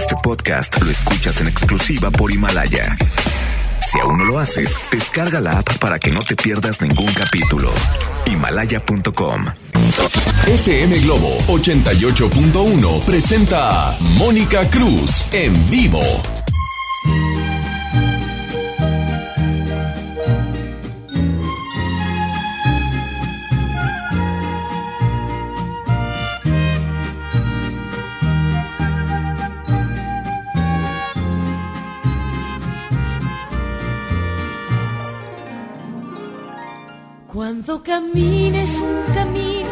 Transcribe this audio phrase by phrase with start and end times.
[0.00, 2.96] Este podcast lo escuchas en exclusiva por Himalaya.
[3.86, 7.70] Si aún no lo haces, descarga la app para que no te pierdas ningún capítulo.
[8.24, 9.44] Himalaya.com.
[10.46, 16.00] FM Globo 88.1 presenta Mónica Cruz en vivo.
[37.62, 39.68] Cuando camines un camino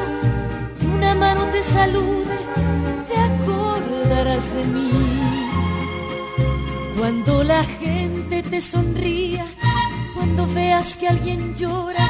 [0.79, 2.39] y una mano te salude,
[3.09, 4.91] te acordarás de mí.
[6.99, 9.47] Cuando la gente te sonría,
[10.15, 12.07] cuando veas que alguien llora,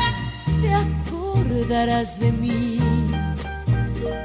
[0.60, 2.80] te acordarás de mí.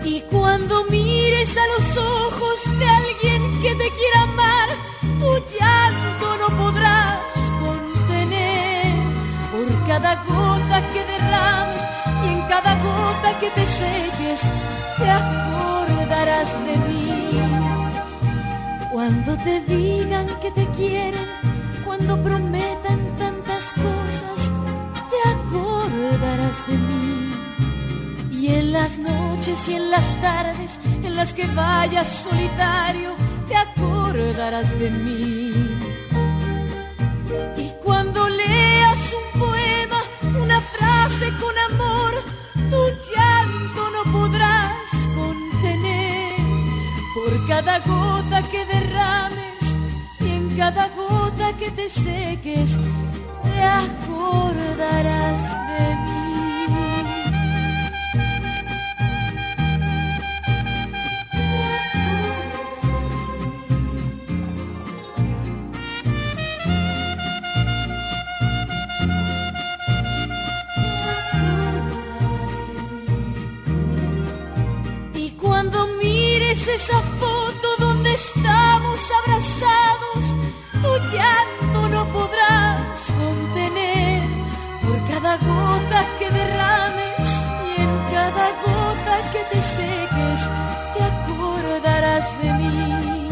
[0.03, 4.69] Y cuando mires a los ojos de alguien que te quiera amar,
[5.19, 7.32] tu llanto no podrás
[9.87, 11.81] cada gota que derrames
[12.23, 14.41] y en cada gota que te seques,
[14.97, 17.03] te acordarás de mí.
[18.91, 21.27] Cuando te digan que te quieren,
[21.83, 24.51] cuando prometan tantas cosas,
[25.11, 27.33] te acordarás de mí.
[28.31, 33.15] Y en las noches y en las tardes en las que vayas solitario,
[33.47, 35.51] te acordarás de mí.
[37.57, 39.62] Y cuando leas un poema,
[41.19, 42.13] con amor,
[42.71, 42.81] tu
[43.13, 46.39] llanto no podrás contener.
[47.13, 49.75] Por cada gota que derrames
[50.21, 52.79] y en cada gota que te seques,
[53.43, 56.22] te acordarás de mí.
[76.67, 80.33] Esa foto donde estamos abrazados,
[80.81, 84.23] tu llanto no podrás contener.
[84.81, 87.27] Por cada gota que derrames
[87.67, 90.49] y en cada gota que te seques,
[90.93, 93.29] te acordarás de mí.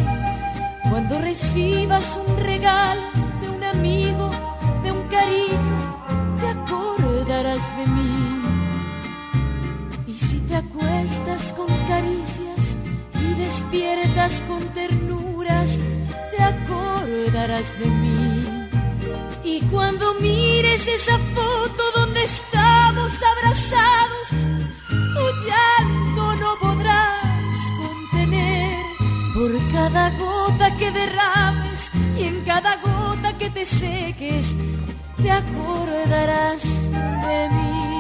[0.90, 3.08] Cuando recibas un regalo
[3.42, 4.30] de un amigo,
[4.84, 5.78] de un cariño,
[6.42, 8.44] te acordarás de mí.
[10.08, 12.51] Y si te acuestas con caricias
[13.62, 15.80] despiertas con ternuras,
[16.32, 18.44] te acordarás de mí.
[19.44, 24.28] Y cuando mires esa foto donde estamos abrazados,
[24.90, 28.78] tu llanto no podrás contener.
[29.34, 34.56] Por cada gota que derrames y en cada gota que te seques,
[35.22, 37.91] te acordarás de mí.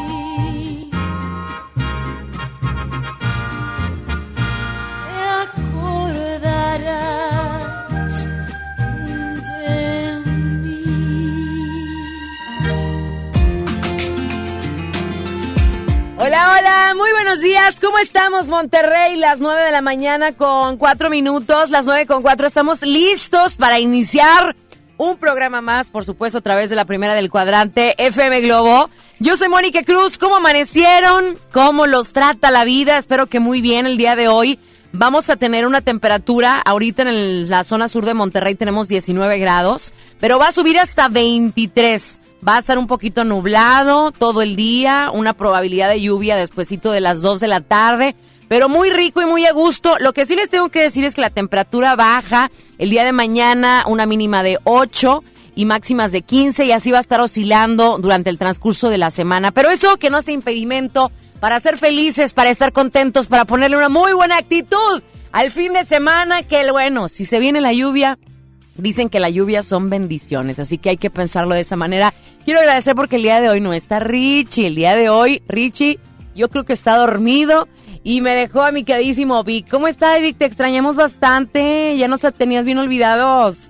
[16.23, 17.81] Hola, hola, muy buenos días.
[17.81, 19.17] ¿Cómo estamos, Monterrey?
[19.17, 21.71] Las nueve de la mañana con cuatro minutos.
[21.71, 22.47] Las nueve con cuatro.
[22.47, 24.55] Estamos listos para iniciar
[24.95, 28.89] un programa más, por supuesto, a través de la primera del cuadrante FM Globo.
[29.19, 30.17] Yo soy Mónica Cruz.
[30.17, 31.37] ¿Cómo amanecieron?
[31.51, 32.97] ¿Cómo los trata la vida?
[32.97, 34.57] Espero que muy bien el día de hoy.
[34.93, 39.93] Vamos a tener una temperatura, ahorita en la zona sur de Monterrey tenemos 19 grados,
[40.19, 42.19] pero va a subir hasta 23.
[42.45, 46.99] Va a estar un poquito nublado todo el día, una probabilidad de lluvia despuesito de
[46.99, 48.15] las 2 de la tarde,
[48.49, 49.95] pero muy rico y muy a gusto.
[49.99, 53.13] Lo que sí les tengo que decir es que la temperatura baja el día de
[53.13, 55.23] mañana, una mínima de 8
[55.55, 59.09] y máximas de 15 y así va a estar oscilando durante el transcurso de la
[59.09, 59.51] semana.
[59.51, 63.89] Pero eso que no sea impedimento para ser felices, para estar contentos, para ponerle una
[63.89, 65.03] muy buena actitud
[65.33, 68.17] al fin de semana, que bueno, si se viene la lluvia,
[68.81, 72.13] Dicen que la lluvia son bendiciones, así que hay que pensarlo de esa manera.
[72.45, 74.67] Quiero agradecer porque el día de hoy no está Richie.
[74.67, 75.99] El día de hoy, Richie,
[76.35, 77.67] yo creo que está dormido
[78.03, 79.69] y me dejó a mi queridísimo Vic.
[79.69, 80.37] ¿Cómo está, Vic?
[80.37, 81.95] Te extrañamos bastante.
[81.97, 83.69] Ya nos tenías bien olvidados.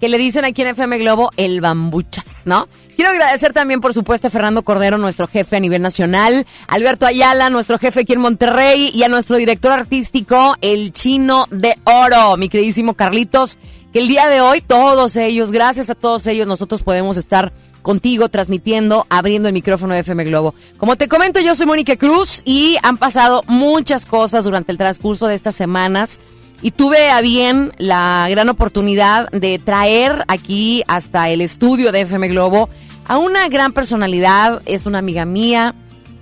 [0.00, 2.68] Que le dicen aquí en FM Globo el bambuchas, ¿no?
[2.96, 7.50] Quiero agradecer también, por supuesto, a Fernando Cordero, nuestro jefe a nivel nacional, Alberto Ayala,
[7.50, 12.48] nuestro jefe aquí en Monterrey, y a nuestro director artístico, el chino de oro, mi
[12.48, 13.58] queridísimo Carlitos,
[13.92, 17.52] que el día de hoy, todos ellos, gracias a todos ellos, nosotros podemos estar
[17.82, 20.54] contigo transmitiendo, abriendo el micrófono de FM Globo.
[20.78, 25.26] Como te comento, yo soy Mónica Cruz y han pasado muchas cosas durante el transcurso
[25.26, 26.18] de estas semanas
[26.62, 32.28] y tuve a bien la gran oportunidad de traer aquí hasta el estudio de FM
[32.28, 32.70] Globo
[33.08, 35.74] a una gran personalidad, es una amiga mía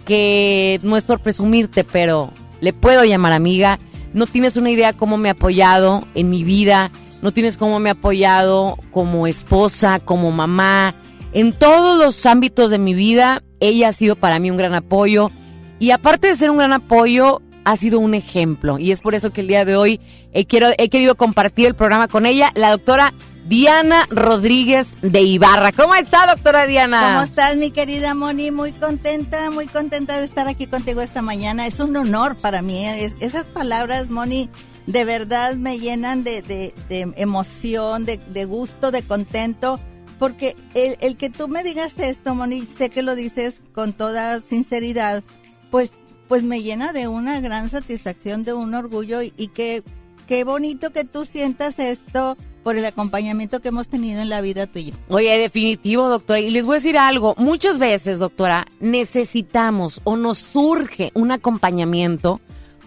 [0.05, 3.79] que no es por presumirte, pero le puedo llamar amiga.
[4.13, 6.91] No tienes una idea cómo me ha apoyado en mi vida,
[7.23, 10.95] no tienes cómo me ha apoyado como esposa, como mamá,
[11.33, 13.43] en todos los ámbitos de mi vida.
[13.61, 15.31] Ella ha sido para mí un gran apoyo
[15.79, 18.79] y aparte de ser un gran apoyo, ha sido un ejemplo.
[18.79, 20.01] Y es por eso que el día de hoy
[20.33, 23.15] he, quiero, he querido compartir el programa con ella, la doctora
[23.45, 25.73] Diana Rodríguez de Ibarra.
[25.73, 27.13] ¿Cómo está, doctora Diana?
[27.13, 28.51] ¿Cómo estás, mi querida Moni?
[28.51, 31.67] Muy contenta, muy contenta de estar aquí contigo esta mañana.
[31.67, 32.87] Es un honor para mí.
[33.21, 34.49] esas palabras, Moni,
[34.87, 36.75] de verdad me llenan de, de,
[37.17, 39.79] emoción, de, de, gusto, de contento.
[40.19, 44.41] Porque el, el que tú me digas esto, Moni, sé que lo dices con toda
[44.41, 45.23] sinceridad,
[45.71, 45.93] pues
[46.29, 49.83] pues me llena de una gran satisfacción, de un orgullo y, que
[50.27, 54.67] qué bonito que tú sientas esto por el acompañamiento que hemos tenido en la vida
[54.67, 54.95] tuya.
[55.09, 56.41] Oye, definitivo, doctora.
[56.41, 57.35] Y les voy a decir algo.
[57.39, 62.41] Muchas veces, doctora, necesitamos o nos surge un acompañamiento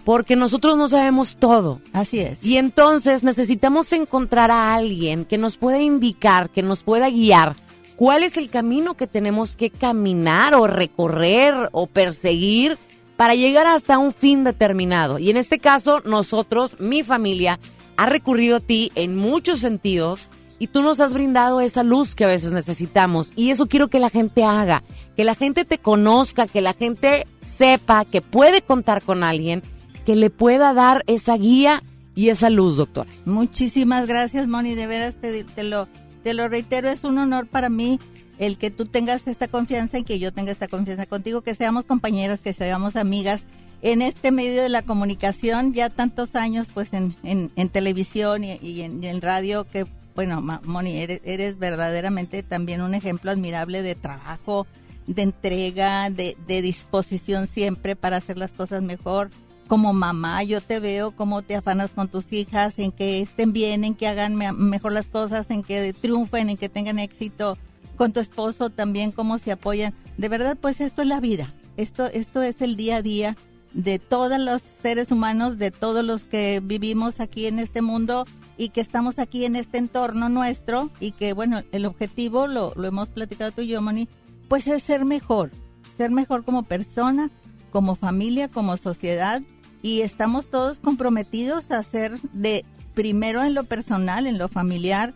[0.04, 1.80] porque nosotros no sabemos todo.
[1.92, 2.44] Así es.
[2.44, 7.54] Y entonces necesitamos encontrar a alguien que nos pueda indicar, que nos pueda guiar
[7.96, 12.78] cuál es el camino que tenemos que caminar o recorrer o perseguir
[13.16, 15.18] para llegar hasta un fin determinado.
[15.18, 17.58] Y en este caso, nosotros, mi familia,
[17.98, 20.30] ha recurrido a ti en muchos sentidos
[20.60, 23.32] y tú nos has brindado esa luz que a veces necesitamos.
[23.34, 24.84] Y eso quiero que la gente haga,
[25.16, 29.64] que la gente te conozca, que la gente sepa que puede contar con alguien
[30.06, 31.82] que le pueda dar esa guía
[32.14, 33.10] y esa luz, doctora.
[33.24, 35.88] Muchísimas gracias, Moni, de veras te, te lo,
[36.22, 37.98] te lo reitero, es un honor para mí
[38.38, 41.84] el que tú tengas esta confianza y que yo tenga esta confianza contigo, que seamos
[41.84, 43.44] compañeras, que seamos amigas
[43.82, 49.20] en este medio de la comunicación, ya tantos años pues en, en, televisión y, en,
[49.20, 54.66] radio, que bueno, Moni, eres, eres, verdaderamente también un ejemplo admirable de trabajo,
[55.06, 59.30] de entrega, de, de disposición siempre para hacer las cosas mejor.
[59.68, 63.84] Como mamá, yo te veo cómo te afanas con tus hijas, en que estén bien,
[63.84, 67.56] en que hagan mejor las cosas, en que triunfen, en que tengan éxito
[67.96, 69.94] con tu esposo también, cómo se apoyan.
[70.16, 71.54] De verdad, pues esto es la vida.
[71.76, 73.36] Esto, esto es el día a día
[73.72, 78.26] de todos los seres humanos, de todos los que vivimos aquí en este mundo
[78.56, 82.88] y que estamos aquí en este entorno nuestro y que, bueno, el objetivo, lo, lo
[82.88, 84.08] hemos platicado tú y yo, Moni,
[84.48, 85.50] pues es ser mejor,
[85.96, 87.30] ser mejor como persona,
[87.70, 89.42] como familia, como sociedad
[89.82, 95.14] y estamos todos comprometidos a ser de primero en lo personal, en lo familiar,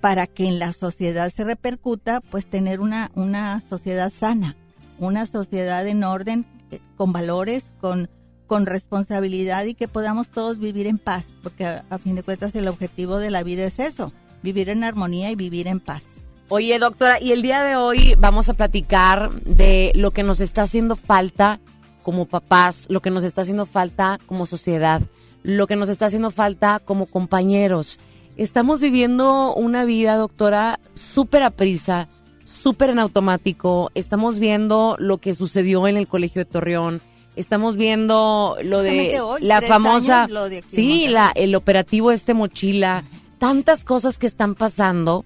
[0.00, 4.56] para que en la sociedad se repercuta, pues tener una, una sociedad sana,
[4.98, 6.46] una sociedad en orden,
[6.96, 8.08] con valores, con,
[8.46, 12.68] con responsabilidad y que podamos todos vivir en paz, porque a, fin de cuentas el
[12.68, 14.12] objetivo de la vida es eso,
[14.42, 16.02] vivir en armonía y vivir en paz.
[16.48, 20.62] Oye, doctora, y el día de hoy vamos a platicar de lo que nos está
[20.62, 21.60] haciendo falta
[22.02, 25.00] como papás, lo que nos está haciendo falta como sociedad,
[25.42, 28.00] lo que nos está haciendo falta como compañeros
[28.40, 32.08] Estamos viviendo una vida, doctora, súper a prisa,
[32.50, 33.90] súper en automático.
[33.94, 37.00] Estamos viendo lo que sucedió en el Colegio de Torreón.
[37.36, 40.26] Estamos viendo lo de la famosa,
[40.66, 43.04] sí, la, el operativo este mochila,
[43.38, 45.24] tantas cosas que están pasando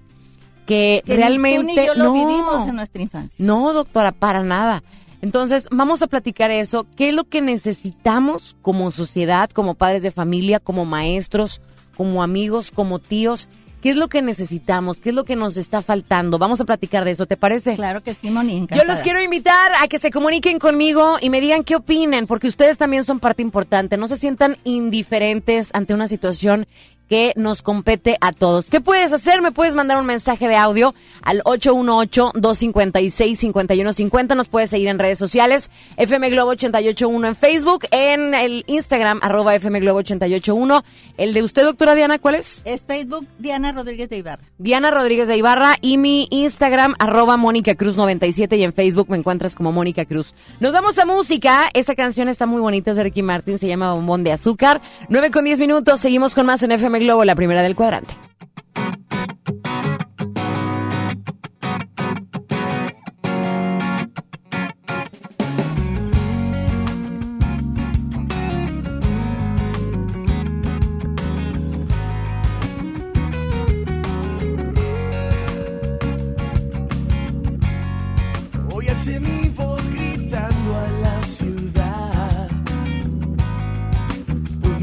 [0.67, 3.45] que, realmente lo vivimos en nuestra infancia.
[3.45, 4.83] No, doctora, para nada.
[5.23, 6.87] Entonces, vamos a platicar eso.
[6.97, 11.61] ¿Qué es lo que necesitamos como sociedad, como padres de familia, como maestros?
[11.97, 13.49] como amigos, como tíos.
[13.85, 15.03] ¿Qué es lo que necesitamos?
[15.03, 16.39] ¿Qué es lo que nos está faltando?
[16.39, 17.75] Vamos a platicar de eso, ¿te parece?
[17.75, 18.67] Claro que sí, Moni.
[18.75, 22.49] Yo los quiero invitar a que se comuniquen conmigo y me digan qué opinen, porque
[22.49, 23.99] ustedes también son parte importante.
[23.99, 26.67] No se sientan indiferentes ante una situación
[27.09, 28.69] que nos compete a todos.
[28.71, 29.43] ¿Qué puedes hacer?
[29.43, 34.37] Me puedes mandar un mensaje de audio al 818-256-5150.
[34.37, 39.55] Nos puedes seguir en redes sociales, FM Globo 881 en Facebook, en el Instagram, arroba
[39.55, 40.83] FM Globo 881.
[41.17, 42.63] El de usted, doctora Diana, ¿cuál es?
[42.65, 44.43] Es Facebook Diana Rodríguez de Ibarra.
[44.59, 49.17] Diana Rodríguez de Ibarra y mi Instagram, arroba Mónica Cruz 97 y en Facebook me
[49.17, 50.35] encuentras como Mónica Cruz.
[50.61, 51.71] Nos vamos a música.
[51.75, 54.81] Esta canción está muy bonita, es de Ricky Martin, se llama Bombón de Azúcar.
[55.09, 58.15] 9 con 10 minutos, seguimos con más en FM Globo, la primera del cuadrante.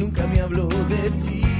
[0.02, 1.51] nunca me habló de ti.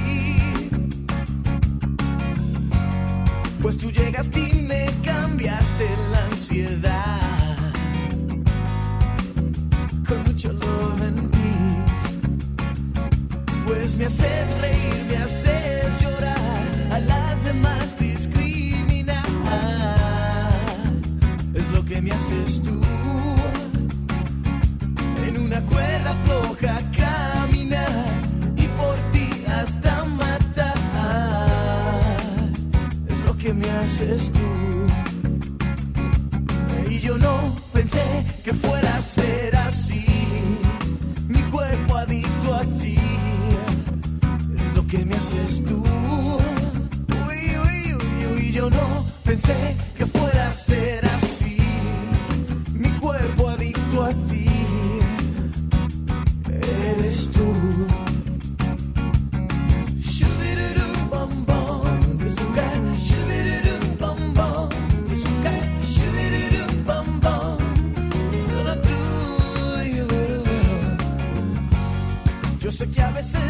[3.72, 7.72] Pues tú llegaste y me cambiaste la ansiedad.
[10.06, 11.54] Con mucho love en ti.
[13.64, 16.36] Pues me haces reír, me haces llorar.
[16.90, 19.24] A las demás discriminar.
[21.54, 22.78] Es lo que me haces tú.
[25.26, 26.78] En una cuerda floja.
[26.92, 27.01] que
[36.90, 38.02] Y yo no pensé
[38.42, 40.04] que fuera a ser así.
[41.28, 42.96] Mi cuerpo adicto a ti
[44.58, 45.84] es lo que me haces tú.
[47.28, 51.01] Uy, uy, uy, uy, yo no pensé que fuera a ser
[72.90, 73.41] que a veces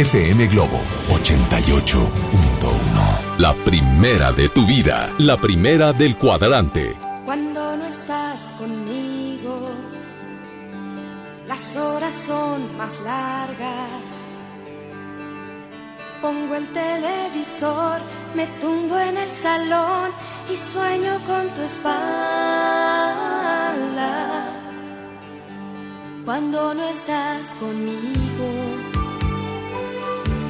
[0.00, 0.80] FM Globo
[1.10, 2.08] 88.1.
[3.36, 6.96] La primera de tu vida, la primera del cuadrante.
[7.26, 9.68] Cuando no estás conmigo,
[11.46, 14.00] las horas son más largas.
[16.22, 18.00] Pongo el televisor,
[18.34, 20.12] me tumbo en el salón
[20.50, 22.00] y sueño con tu espalda.
[26.24, 28.89] Cuando no estás conmigo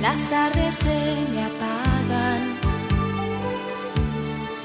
[0.00, 0.98] las tardes se
[1.32, 2.58] me apagan.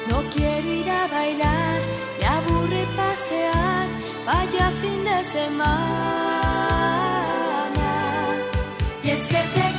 [0.10, 1.80] No quiero ir a bailar,
[2.20, 3.88] me aburre pasear,
[4.26, 5.76] vaya fin de semana.
[9.04, 9.75] Y es que te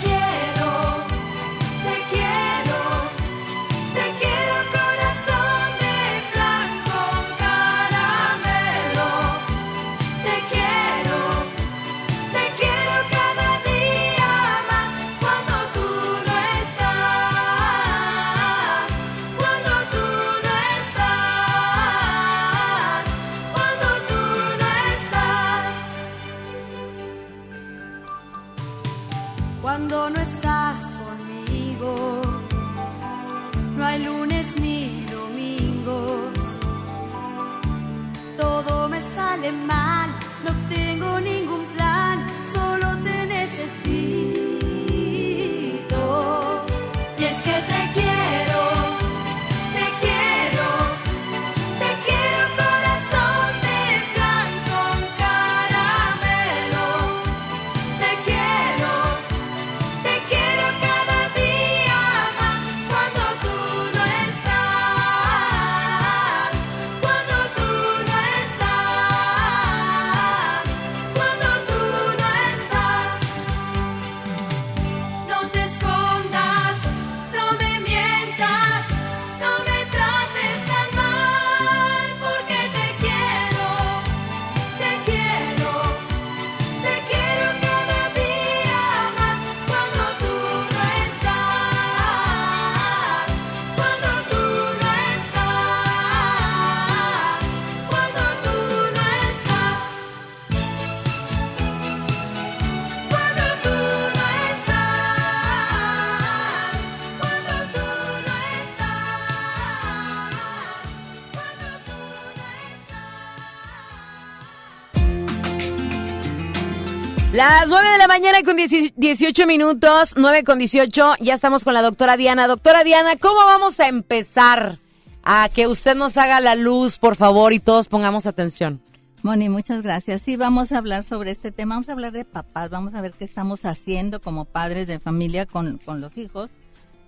[117.49, 121.75] Las 9 de la mañana con 10 18 minutos, 9 con 18, ya estamos con
[121.75, 122.49] la doctora Diana.
[122.49, 124.81] Doctora Diana, ¿cómo vamos a empezar
[125.23, 128.81] a que usted nos haga la luz, por favor, y todos pongamos atención?
[129.23, 130.23] Moni, muchas gracias.
[130.23, 131.77] Sí, vamos a hablar sobre este tema.
[131.77, 132.69] Vamos a hablar de papás.
[132.69, 136.51] Vamos a ver qué estamos haciendo como padres de familia con, con los hijos.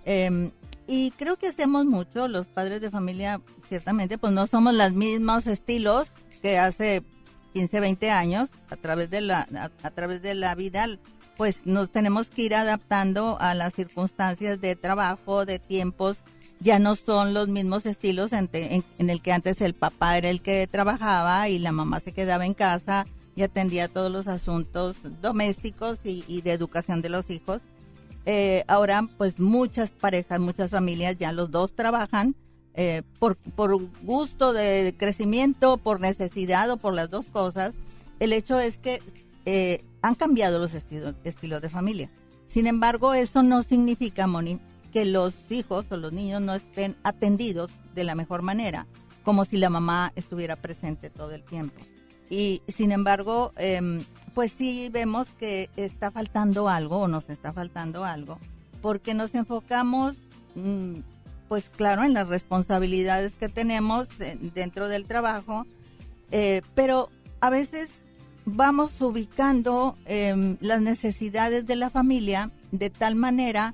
[0.05, 0.51] Eh,
[0.87, 2.29] y creo que hacemos mucho.
[2.29, 6.07] Los padres de familia, ciertamente, pues no somos los mismos estilos
[6.41, 7.03] que hace
[7.59, 8.49] 15, 20 años.
[8.69, 9.45] A través de la,
[9.83, 10.87] a, través de la vida,
[11.35, 16.19] pues nos tenemos que ir adaptando a las circunstancias de trabajo, de tiempos.
[16.61, 18.49] Ya no son los mismos estilos en,
[18.97, 22.53] el que antes el papá era el que trabajaba y la mamá se quedaba en
[22.53, 27.61] casa y atendía todos los asuntos domésticos y, y de educación de los hijos.
[28.25, 32.35] Eh, ahora, pues muchas parejas, muchas familias, ya los dos trabajan
[32.75, 37.73] eh, por, por gusto de crecimiento, por necesidad o por las dos cosas.
[38.19, 39.01] El hecho es que
[39.45, 42.09] eh, han cambiado los estilos, de familia.
[42.47, 44.59] Sin embargo, eso no significa, Moni,
[44.91, 48.87] que los hijos o los niños no estén atendidos de la mejor manera,
[49.23, 51.79] como si la mamá estuviera presente todo el tiempo.
[52.29, 54.03] Y sin embargo, em,
[54.33, 58.39] pues sí vemos que está faltando algo o nos está faltando algo,
[58.81, 60.17] porque nos enfocamos,
[60.55, 60.99] mm,
[61.49, 64.07] pues claro, en las responsabilidades que tenemos
[64.53, 65.65] dentro del trabajo,
[66.31, 67.09] eh, pero
[67.41, 67.89] a veces
[68.45, 73.73] vamos ubicando em, las necesidades de la familia de tal manera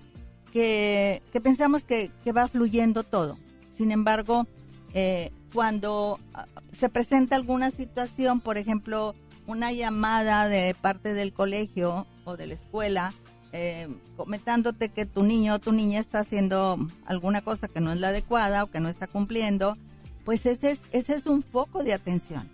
[0.53, 3.37] que, que pensamos que, que va fluyendo todo.
[3.77, 4.47] Sin embargo,
[4.93, 9.15] eh, cuando ah, se presenta alguna situación, por ejemplo,
[9.47, 13.13] una llamada de parte del colegio o de la escuela,
[13.57, 13.87] eh,
[14.17, 18.09] comentándote que tu niño o tu niña está haciendo alguna cosa que no es la
[18.09, 19.77] adecuada o que no está cumpliendo,
[20.25, 22.49] pues ese es, ese es un foco de atención.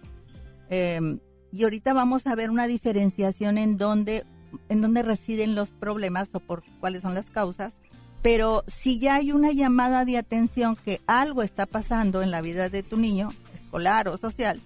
[0.70, 1.18] Eh,
[1.52, 4.26] y ahorita vamos a ver una diferenciación en dónde,
[4.70, 7.74] en dónde residen los problemas o por cuáles son las causas.
[8.22, 12.70] Pero si ya hay una llamada de atención que algo está pasando en la vida
[12.70, 14.62] de tu niño, escolar o social,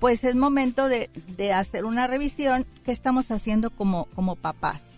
[0.00, 1.10] pues es momento de,
[1.52, 4.93] hacer una revisión que estamos haciendo como papás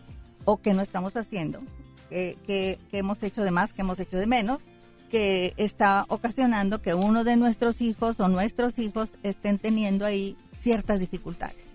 [0.47, 1.61] o que no estamos haciendo,
[2.09, 4.63] que, que, hemos hecho de más, que hemos hecho de menos,
[5.11, 10.99] que está ocasionando que uno de nuestros hijos o nuestros hijos estén teniendo ahí ciertas
[10.99, 11.75] dificultades.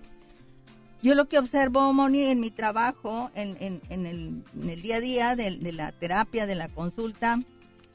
[1.04, 5.58] Yo lo que observo, Moni, en mi trabajo, en, en el día a día de,
[5.58, 7.40] de la terapia, de la consulta,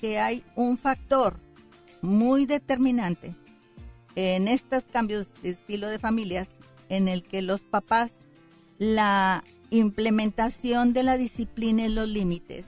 [0.00, 1.38] que hay un factor
[2.02, 3.34] muy determinante
[4.14, 6.48] en estos cambios de estilo de familias
[6.88, 8.12] en el que los papás,
[8.78, 12.64] la implementación de la disciplina y los límites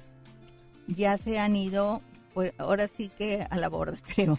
[0.87, 2.03] ya se han ido,
[2.35, 4.39] pues ahora sí que a la borda, creo.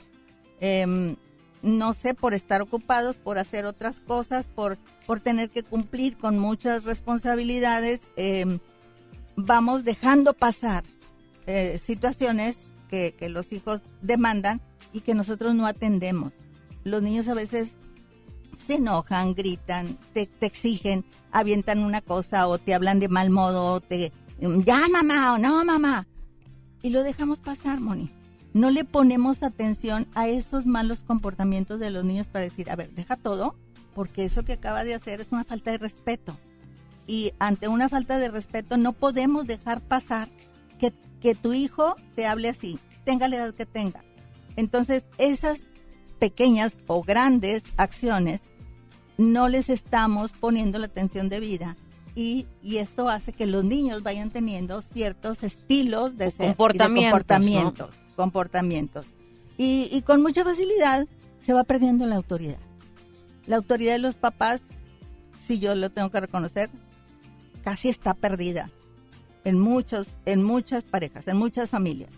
[0.60, 1.16] Em,
[1.62, 6.40] no sé, por estar ocupados, por hacer otras cosas, por, por tener que cumplir con
[6.40, 8.60] muchas responsabilidades, eh,
[9.36, 10.84] vamos dejando pasar
[11.48, 12.56] eh, situaciones
[12.90, 14.62] que, que los hijos demandan
[14.94, 16.32] y que nosotros no atendemos.
[16.84, 17.78] Los niños a veces
[18.58, 23.80] se enojan, gritan, te, te exigen, avientan una cosa o te hablan de mal modo,
[23.80, 26.08] te ya mamá o no mamá.
[26.82, 28.10] Y lo dejamos pasar, Moni.
[28.54, 32.90] No le ponemos atención a esos malos comportamientos de los niños para decir, a ver,
[32.92, 33.56] deja todo,
[33.94, 36.38] porque eso que acaba de hacer es una falta de respeto.
[37.06, 40.30] Y ante una falta de respeto no podemos dejar pasar
[40.80, 44.04] que, que tu hijo te hable así, tenga la edad que tenga.
[44.56, 45.64] Entonces, esas
[46.20, 48.42] pequeñas o grandes acciones
[49.18, 51.76] no les estamos poniendo la atención debida
[52.16, 56.56] y, y esto hace que los niños vayan teniendo ciertos estilos de, ser- y de
[56.56, 59.06] Comportamientos, comportamientos, comportamientos.
[59.58, 61.08] Y, y con mucha facilidad
[61.42, 62.58] se va perdiendo la autoridad.
[63.46, 64.62] La autoridad de los papás,
[65.46, 66.70] si yo lo tengo que reconocer,
[67.64, 68.70] casi está perdida
[69.44, 72.10] en muchos, en muchas parejas, en muchas familias.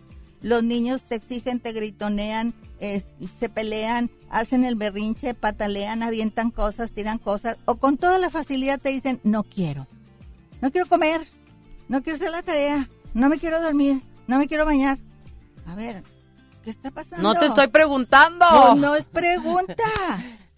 [0.41, 2.53] Los niños te exigen, te gritonean,
[3.39, 8.79] se pelean, hacen el berrinche, patalean, avientan cosas, tiran cosas, o con toda la facilidad
[8.79, 9.87] te dicen, no quiero,
[10.61, 11.21] no quiero comer,
[11.87, 14.97] no quiero hacer la tarea, no me quiero dormir, no me quiero bañar.
[15.67, 16.03] A ver,
[16.63, 17.21] ¿qué está pasando?
[17.21, 18.45] No te estoy preguntando.
[18.49, 19.83] No, no es pregunta.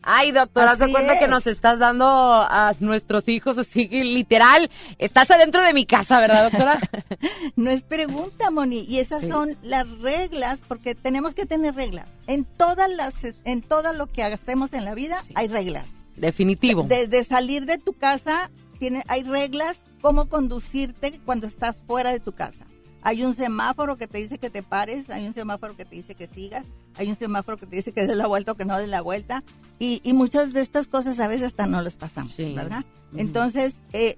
[0.03, 4.69] Ay, doctora, haz de cuenta que nos estás dando a nuestros hijos así, que literal.
[4.99, 6.79] Estás adentro de mi casa, ¿verdad, doctora?
[7.55, 8.81] No es pregunta, Moni.
[8.87, 9.27] Y esas Sí.
[9.27, 12.07] son las reglas, porque tenemos que tener reglas.
[12.27, 13.13] En todas las,
[13.45, 15.87] en todo lo que hacemos en la vida hay reglas.
[16.15, 16.83] Definitivo.
[16.83, 22.33] Desde salir de tu casa, tiene, hay reglas cómo conducirte cuando estás fuera de tu
[22.33, 22.65] casa.
[23.05, 26.15] Hay un semáforo que te dice que te pares, hay un semáforo que te dice
[26.15, 26.63] que sigas,
[26.95, 29.01] hay un semáforo que te dice que des la vuelta o que no des la
[29.01, 29.43] vuelta.
[29.79, 32.53] Y, y muchas de estas cosas a veces hasta no las pasamos, Sí.
[32.53, 32.85] ¿verdad?
[33.11, 33.19] Ujú.
[33.19, 34.17] Entonces, eh,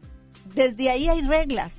[0.53, 1.71] desde ahí hay reglas.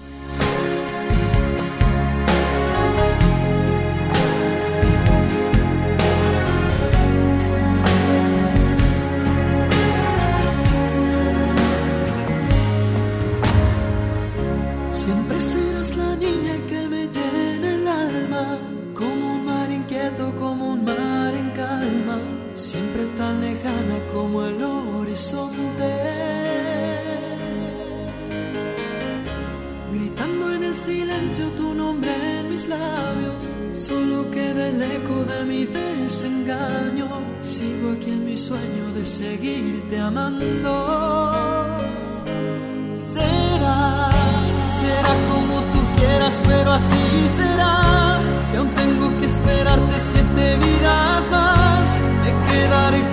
[32.02, 37.08] Nombre en mis labios, solo queda el eco de mi desengaño.
[37.42, 40.74] Sigo aquí en mi sueño de seguirte amando.
[42.94, 44.10] Será,
[44.80, 48.20] será como tú quieras, pero así será.
[48.50, 51.86] Si aún tengo que esperarte siete vidas más,
[52.22, 53.11] me quedaré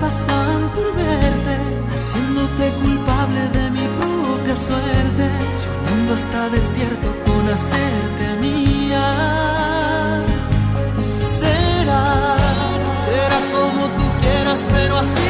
[0.00, 1.54] pasan por verte,
[1.94, 5.24] haciéndote culpable de mi propia suerte,
[5.62, 9.06] soñando hasta despierto con hacerte mía.
[11.40, 12.36] Será,
[13.06, 15.25] será como tú quieras, pero así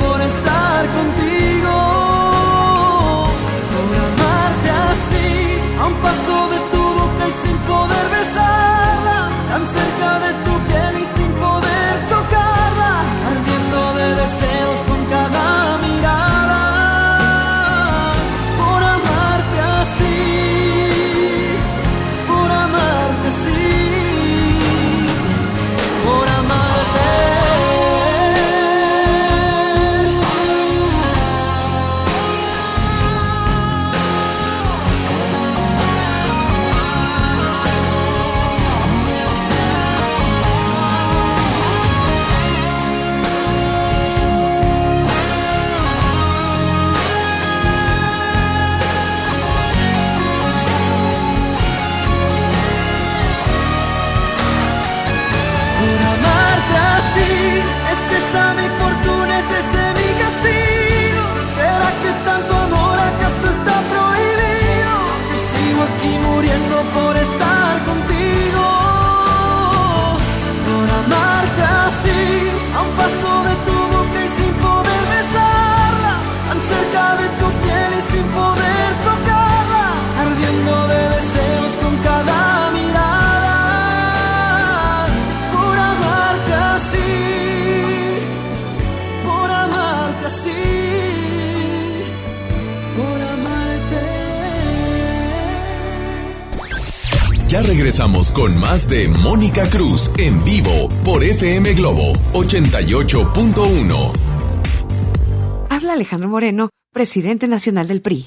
[0.00, 0.53] por estar
[98.34, 104.12] con más de Mónica Cruz en vivo por FM Globo 88.1.
[105.70, 108.26] Habla Alejandro Moreno, presidente nacional del PRI.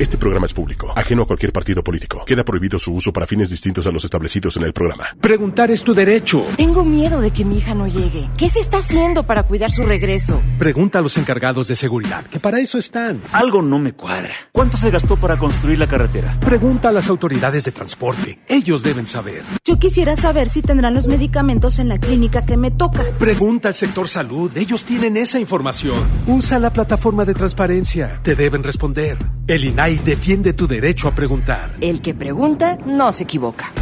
[0.00, 2.24] Este programa es público, ajeno a cualquier partido político.
[2.24, 5.04] Queda prohibido su uso para fines distintos a los establecidos en el programa.
[5.20, 6.42] Preguntar es tu derecho.
[6.56, 8.26] Tengo miedo de que mi hija no llegue.
[8.38, 10.40] ¿Qué se está haciendo para cuidar su regreso?
[10.58, 13.20] Pregunta a los encargados de seguridad, que para eso están.
[13.32, 14.32] Algo no me cuadra.
[14.52, 16.34] ¿Cuánto se gastó para construir la carretera?
[16.40, 18.38] Pregunta a las autoridades de transporte.
[18.48, 19.42] Ellos deben saber.
[19.66, 23.02] Yo quisiera saber si tendrán los medicamentos en la clínica que me toca.
[23.18, 24.56] Pregunta al sector salud.
[24.56, 25.98] Ellos tienen esa información.
[26.26, 28.18] Usa la plataforma de transparencia.
[28.22, 29.18] Te deben responder.
[29.46, 31.70] El INAI defiende tu derecho a preguntar.
[31.80, 33.72] El que pregunta no se equivoca.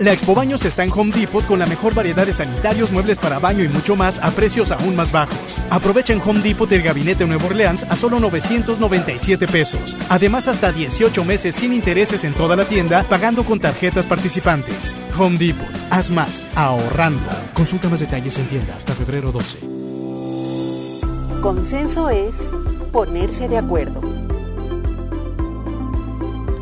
[0.00, 3.38] La Expo Baños está en Home Depot con la mejor variedad de sanitarios, muebles para
[3.38, 5.58] baño y mucho más a precios aún más bajos.
[5.68, 9.98] Aprovecha en Home Depot el gabinete Nuevo Orleans a solo 997 pesos.
[10.08, 14.96] Además, hasta 18 meses sin intereses en toda la tienda, pagando con tarjetas participantes.
[15.18, 17.20] Home Depot, haz más, ahorrando.
[17.52, 19.58] Consulta más detalles en tienda hasta febrero 12.
[21.42, 22.34] Consenso es
[22.90, 24.00] ponerse de acuerdo.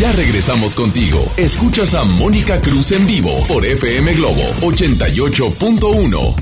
[0.00, 1.22] Ya regresamos contigo.
[1.36, 6.34] Escuchas a Mónica Cruz en vivo por FM Globo 88.1.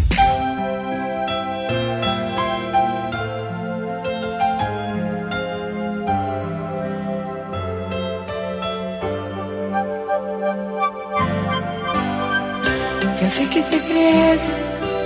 [13.29, 14.51] sé que te crees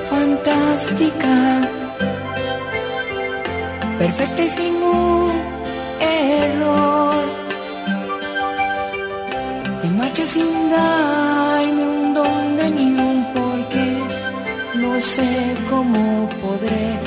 [0.09, 1.69] fantástica,
[3.99, 4.81] perfecta y sin
[10.13, 13.91] Te marchas sin darme un dónde ni un porqué.
[14.75, 16.99] No sé cómo podré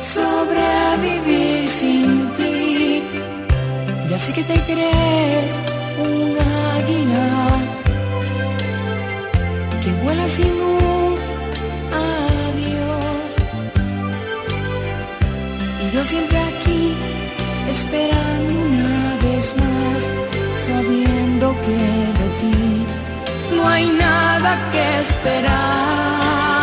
[0.00, 3.02] sobrevivir sin ti.
[4.08, 5.58] Ya sé que te crees
[6.00, 6.34] un
[6.78, 7.28] águila
[9.82, 11.14] que vuela sin un
[12.08, 13.30] adiós.
[15.82, 16.94] Y yo siempre aquí
[17.70, 20.10] esperando una vez más,
[20.56, 22.15] sabiendo que
[23.68, 26.55] hay nada que esperar.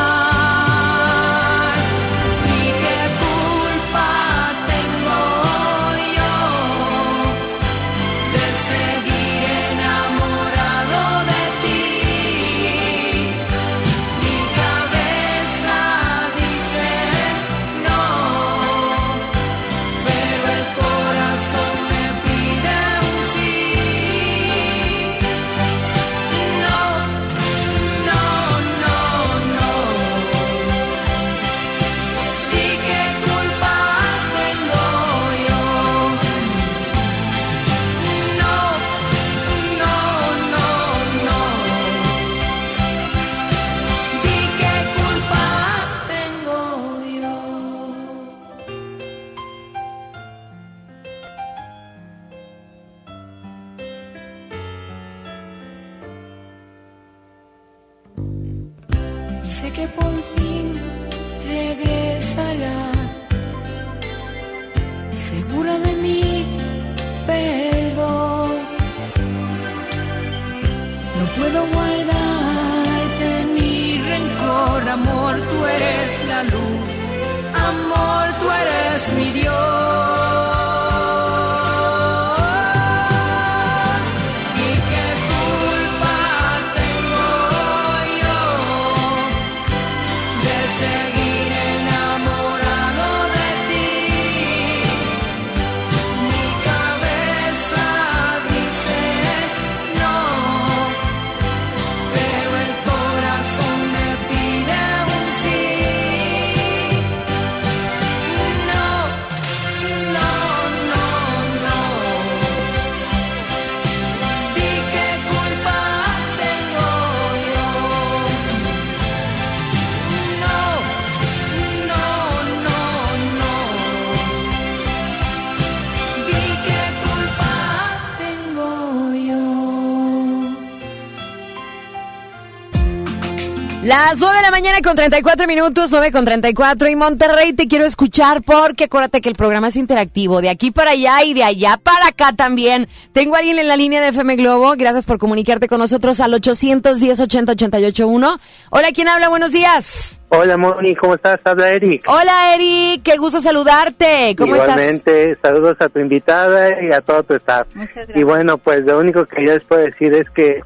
[134.13, 137.83] Las 9 de la mañana con 34 minutos, 9 con 34 y Monterrey te quiero
[137.83, 141.79] escuchar porque acuérdate que el programa es interactivo, de aquí para allá y de allá
[141.81, 142.87] para acá también.
[143.11, 146.31] Tengo a alguien en la línea de FM Globo, gracias por comunicarte con nosotros al
[146.35, 148.39] 810 80 881.
[148.69, 149.29] Hola, ¿quién habla?
[149.29, 150.21] Buenos días.
[150.29, 151.41] Hola Moni, ¿cómo estás?
[151.43, 152.03] Habla Eric.
[152.07, 154.35] Hola Eric, qué gusto saludarte.
[154.37, 154.75] ¿Cómo estás?
[154.77, 157.65] Igualmente, saludos a tu invitada y a todo tu staff.
[158.13, 160.61] Y bueno, pues lo único que yo les puedo decir es que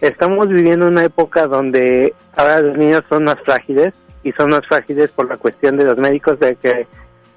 [0.00, 5.10] estamos viviendo una época donde ahora los niños son más frágiles y son más frágiles
[5.10, 6.86] por la cuestión de los médicos de que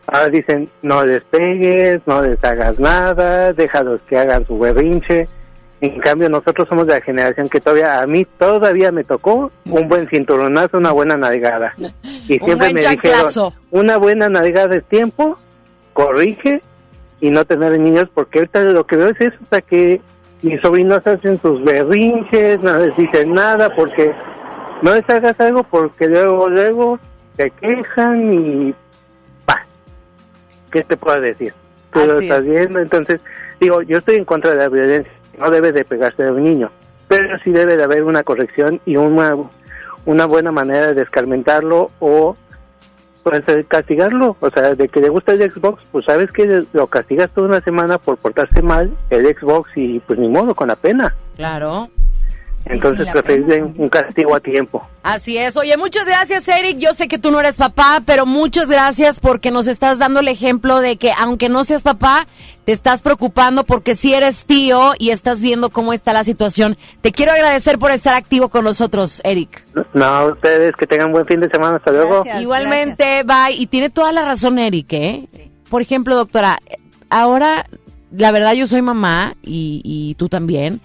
[0.07, 5.27] ahora dicen no les pegues, no les hagas nada, déjalos que hagan su berrinche.
[5.79, 9.87] En cambio, nosotros somos de la generación que todavía, a mí todavía me tocó un
[9.87, 11.75] buen cinturonazo, una buena navegada.
[12.27, 13.53] Y siempre me chanclazo.
[13.53, 15.37] dijeron, una buena navegada es tiempo,
[15.93, 16.61] corrige
[17.21, 20.01] y no tener niños, porque ahorita lo que veo es eso, hasta que
[20.41, 24.13] mis sobrinos hacen sus berrinches, no les dicen nada, porque
[24.81, 26.99] no les hagas algo, porque luego, luego
[27.35, 28.75] se quejan y
[29.45, 29.65] pa,
[30.71, 31.53] ¿qué te puedo decir?
[31.91, 32.49] Tú lo estás es.
[32.49, 33.19] viendo, entonces,
[33.59, 36.71] digo, yo estoy en contra de la violencia, no debe de pegarse a un niño,
[37.07, 39.35] pero sí debe de haber una corrección y una,
[40.05, 42.35] una buena manera de descarmentarlo o
[43.29, 47.29] pues castigarlo, o sea, de que le gusta el Xbox, pues sabes que lo castigas
[47.31, 51.13] toda una semana por portarse mal el Xbox y pues ni modo, con la pena.
[51.35, 51.89] Claro.
[52.69, 54.87] Entonces preferible un castigo a tiempo.
[55.03, 55.55] Así es.
[55.55, 56.77] Oye, muchas gracias, Eric.
[56.77, 60.27] Yo sé que tú no eres papá, pero muchas gracias porque nos estás dando el
[60.27, 62.27] ejemplo de que aunque no seas papá,
[62.65, 66.77] te estás preocupando porque si eres tío y estás viendo cómo está la situación.
[67.01, 69.65] Te quiero agradecer por estar activo con nosotros, Eric.
[69.93, 72.23] No, ustedes que tengan buen fin de semana, hasta luego.
[72.39, 73.55] Igualmente, bye.
[73.55, 75.29] Y tiene toda la razón, Eric, ¿eh?
[75.69, 76.59] Por ejemplo, doctora,
[77.09, 77.65] ahora,
[78.11, 80.81] la verdad yo soy mamá y, y tú también.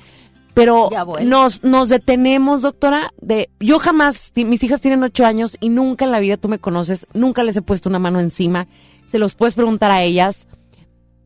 [0.55, 0.91] Pero
[1.25, 6.11] nos, nos detenemos, doctora, de, yo jamás, mis hijas tienen ocho años y nunca en
[6.11, 8.67] la vida tú me conoces, nunca les he puesto una mano encima,
[9.07, 10.47] se los puedes preguntar a ellas.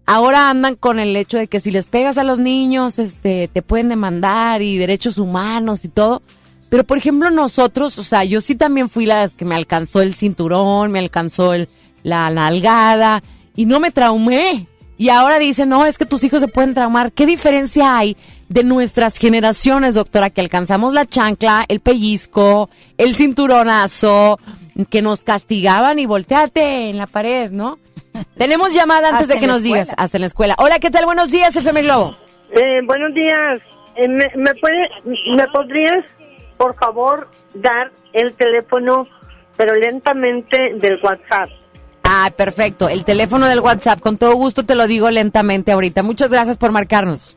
[0.09, 3.63] Ahora andan con el hecho de que si les pegas a los niños, este, te
[3.63, 6.23] pueden demandar y derechos humanos y todo.
[6.69, 10.15] Pero por ejemplo nosotros, o sea, yo sí también fui la que me alcanzó el
[10.15, 11.69] cinturón, me alcanzó el,
[12.05, 13.25] la nalgada
[13.57, 14.69] y no me traumé.
[14.97, 17.13] Y ahora dicen, no, es que tus hijos se pueden traumar.
[17.13, 18.17] ¿Qué diferencia hay
[18.49, 24.39] de nuestras generaciones, doctora, que alcanzamos la chancla, el pellizco, el cinturonazo,
[24.91, 27.79] que nos castigaban y volteate en la pared, ¿no?
[28.37, 30.55] Tenemos llamada antes de que nos digas, hasta en la escuela.
[30.59, 31.05] Hola, ¿qué tal?
[31.07, 32.17] Buenos días, FM Globo.
[32.51, 33.61] Eh, buenos días.
[33.97, 34.89] Eh, ¿me, me puede,
[35.35, 36.05] ¿Me podrías,
[36.57, 39.07] por favor, dar el teléfono,
[39.57, 41.49] pero lentamente, del WhatsApp?
[42.05, 42.89] Ah, perfecto.
[42.89, 46.05] El teléfono del WhatsApp, con todo gusto te lo digo lentamente ahorita.
[46.05, 47.37] Muchas gracias por marcarnos.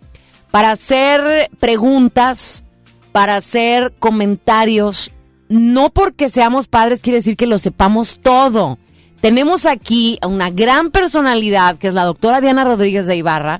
[0.52, 2.64] para hacer preguntas,
[3.12, 5.12] para hacer comentarios.
[5.50, 8.78] No porque seamos padres quiere decir que lo sepamos todo.
[9.22, 13.60] Tenemos aquí a una gran personalidad que es la doctora Diana Rodríguez de Ibarra,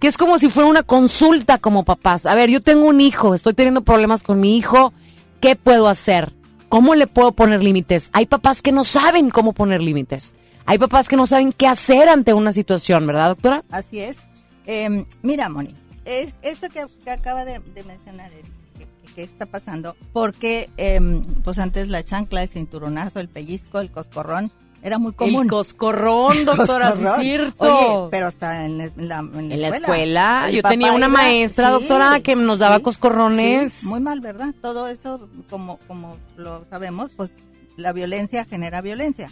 [0.00, 2.26] que es como si fuera una consulta como papás.
[2.26, 4.92] A ver, yo tengo un hijo, estoy teniendo problemas con mi hijo,
[5.40, 6.32] ¿qué puedo hacer?
[6.68, 8.10] ¿Cómo le puedo poner límites?
[8.12, 10.34] Hay papás que no saben cómo poner límites.
[10.66, 13.62] Hay papás que no saben qué hacer ante una situación, ¿verdad, doctora?
[13.70, 14.18] Así es.
[14.66, 15.70] Eh, mira, Moni,
[16.04, 21.88] es esto que, acaba de, mencionar, Eric, que, que- está pasando, porque em, pues antes
[21.88, 24.50] la chancla, el cinturonazo, el pellizco, el coscorrón,
[24.86, 25.42] era muy común.
[25.44, 27.78] El coscorrón, doctora, sí es cierto.
[28.04, 29.76] Oye, pero hasta en la, en la- en la En la escuela.
[29.78, 33.84] escuela, El yo tenía una iba- maestra, sí, doctora, que nos daba sí, coscorrones.
[33.84, 34.54] muy mal, ¿verdad?
[34.62, 37.30] Todo esto, como, como lo sabemos, pues
[37.76, 39.30] la violencia genera violencia.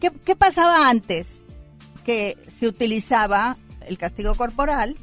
[0.00, 1.44] ¿Qué, qué pasaba antes?
[2.04, 3.56] Que se utilizaba
[3.86, 4.96] el castigo corporal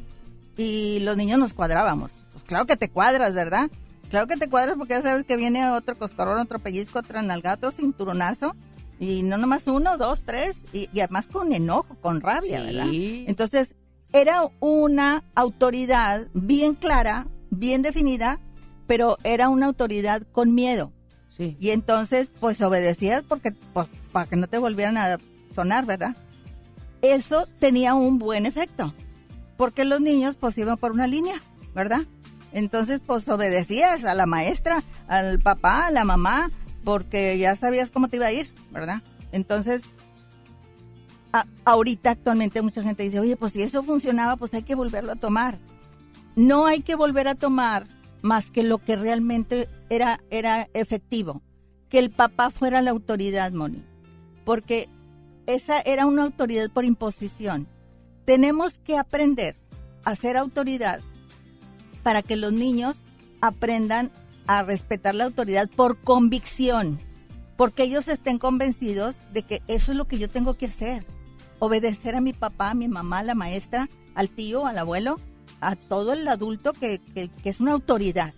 [0.57, 2.11] y los niños nos cuadrábamos.
[2.31, 3.69] Pues claro que te cuadras, ¿verdad?
[4.09, 7.53] Claro que te cuadras porque ya sabes que viene otro coscorrón, otro pellizco, otra nalga,
[7.53, 8.55] otro cinturonazo.
[8.99, 12.65] Y no nomás uno, dos, tres, y, y además con enojo, con rabia, Sí.
[12.65, 12.87] ¿verdad?
[13.27, 13.75] Entonces,
[14.13, 18.39] era una autoridad bien clara, bien definida,
[18.87, 20.91] pero era una autoridad con miedo.
[21.29, 21.57] Sí.
[21.59, 25.17] Y entonces, pues obedecías porque, pues, para que no te volvieran a
[25.55, 26.15] sonar, ¿verdad?
[27.01, 28.93] Eso tenía un buen efecto,
[29.57, 31.41] porque los niños, pues, iban por una línea,
[31.73, 32.01] ¿verdad?
[32.53, 36.51] Entonces, pues, obedecías a la maestra, al papá, a la mamá,
[36.83, 39.01] porque ya sabías cómo te iba a ir, ¿verdad?
[39.31, 39.81] Entonces,
[41.65, 45.15] ahorita actualmente mucha gente dice, oye, pues si eso funcionaba, pues hay que volverlo a
[45.15, 45.57] tomar.
[46.35, 47.87] No hay que volver a tomar
[48.21, 51.41] más que lo que realmente era, era efectivo.
[51.89, 53.83] Que el papá fuera la autoridad, Moni.
[54.45, 54.89] Porque
[55.45, 57.67] esa era una autoridad por imposición.
[58.25, 59.55] Tenemos que aprender
[60.03, 61.01] a ser autoridad
[62.03, 62.97] para que los niños
[63.41, 64.11] aprendan
[64.47, 66.99] a respetar la autoridad por convicción,
[67.57, 71.05] porque ellos estén convencidos de que eso es lo que yo tengo que hacer,
[71.59, 75.19] obedecer a mi papá, a mi mamá, a la maestra, al tío, al abuelo,
[75.61, 78.33] a todo el adulto que, que- es una autoridad,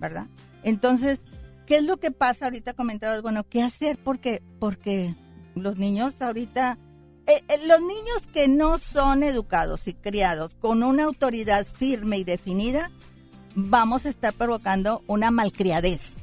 [0.00, 0.26] ¿verdad?
[0.64, 1.20] Entonces,
[1.66, 2.46] ¿qué es lo que pasa?
[2.46, 3.96] Ahorita comentabas, bueno, ¿qué hacer?
[4.02, 5.14] Porque, porque
[5.54, 6.78] los niños ahorita,
[7.26, 12.24] eh, eh, los niños que no son educados y criados con una autoridad firme y
[12.24, 12.90] definida,
[13.54, 16.14] vamos a estar provocando una malcriadez.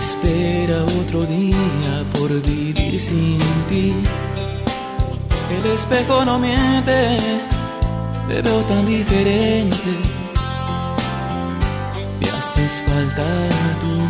[0.00, 3.92] Espera otro día por vivir sin ti.
[5.58, 7.18] El espejo no miente
[8.26, 9.92] te veo tan diferente.
[12.20, 13.26] Me haces falta
[13.82, 14.09] tú.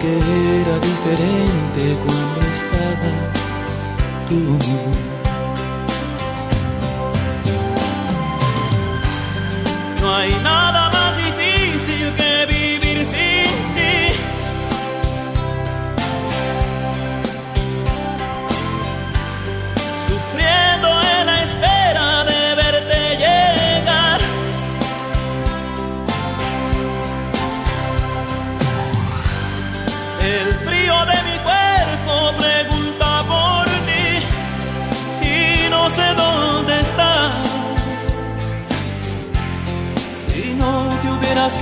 [0.00, 3.30] Que era diferente cuando estabas
[4.28, 5.13] tú.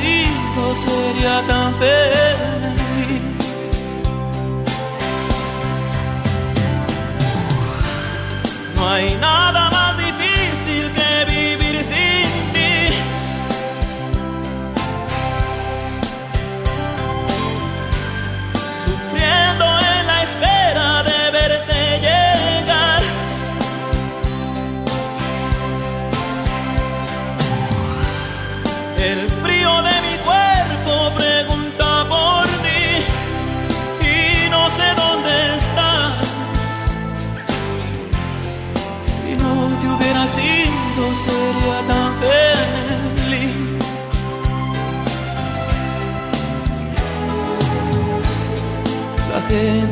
[0.02, 3.22] Sido sería tan feliz.
[8.76, 9.41] No hay nada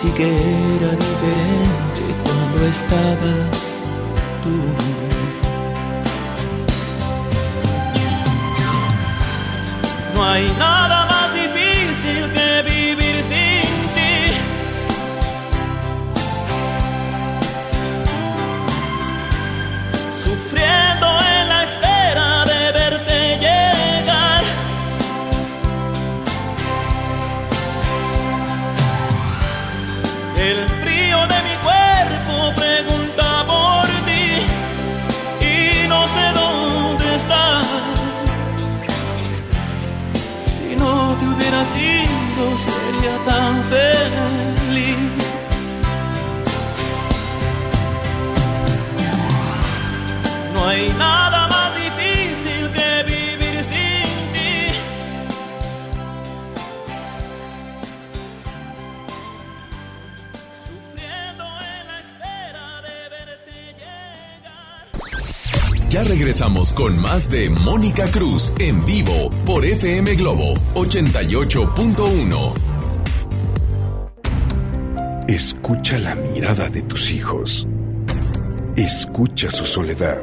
[0.00, 3.56] Sí que era diferente cuando estabas
[4.42, 4.54] tú.
[10.14, 11.09] No hay nada más
[66.30, 72.54] regresamos con más de Mónica Cruz en vivo por FM Globo 88.1.
[75.26, 77.66] Escucha la mirada de tus hijos.
[78.76, 80.22] Escucha su soledad.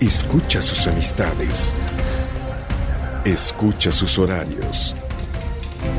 [0.00, 1.74] Escucha sus amistades.
[3.26, 4.96] Escucha sus horarios.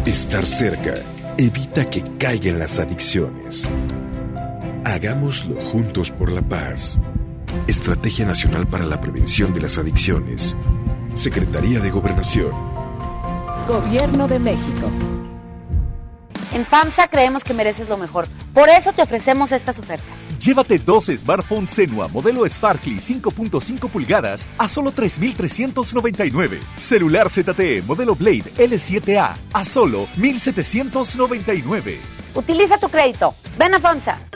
[0.07, 0.95] Estar cerca
[1.37, 3.69] evita que caigan las adicciones.
[4.83, 6.99] Hagámoslo juntos por la paz.
[7.67, 10.57] Estrategia Nacional para la Prevención de las Adicciones.
[11.13, 12.51] Secretaría de Gobernación.
[13.67, 14.91] Gobierno de México.
[16.53, 18.27] En FAMSA creemos que mereces lo mejor.
[18.53, 20.19] Por eso te ofrecemos estas ofertas.
[20.39, 26.59] Llévate dos smartphones Senua modelo Sparkly 5.5 pulgadas a solo 3.399.
[26.75, 31.97] Celular ZTE modelo Blade L7A a solo 1.799.
[32.35, 33.33] Utiliza tu crédito.
[33.57, 34.32] Ven a FAMSA.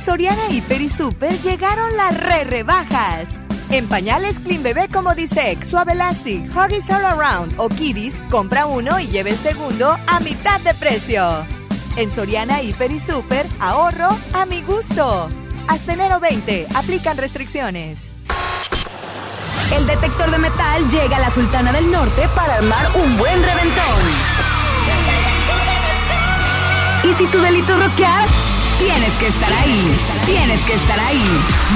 [0.00, 3.28] En Soriana Hiper y Super llegaron las re rebajas.
[3.68, 8.98] En pañales Clean Bebé como Disex, Suave Elastic, Huggies All Around o Kiddies, compra uno
[8.98, 11.44] y lleve el segundo a mitad de precio.
[11.96, 15.28] En Soriana Hiper y Super, ahorro a mi gusto.
[15.68, 18.00] Hasta enero 20, aplican restricciones.
[19.76, 24.00] El detector de metal llega a la Sultana del Norte para armar un buen reventón.
[27.04, 28.28] Y si tu delito es rockear,
[28.80, 29.96] tienes que estar ahí.
[30.26, 31.24] Tienes que estar ahí.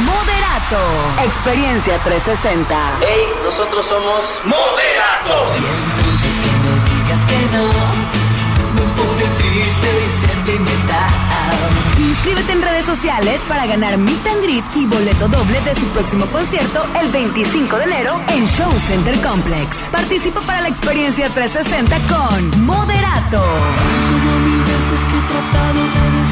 [0.05, 0.81] Moderato.
[1.25, 2.99] Experiencia 360.
[3.01, 5.37] Hey, nosotros somos Moderato.
[5.55, 7.67] Entonces que no digas que no,
[8.75, 11.25] me pone triste y sentimental.
[11.99, 16.27] Inscríbete en redes sociales para ganar Meet and Greet y boleto doble de su próximo
[16.27, 19.89] concierto el 25 de enero en Show Center Complex.
[19.91, 23.43] Participa para la experiencia 360 con Moderato.
[25.85, 26.24] FM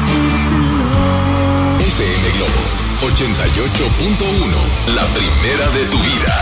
[2.43, 4.95] Globo 88.1.
[4.95, 6.35] La primera de tu vida.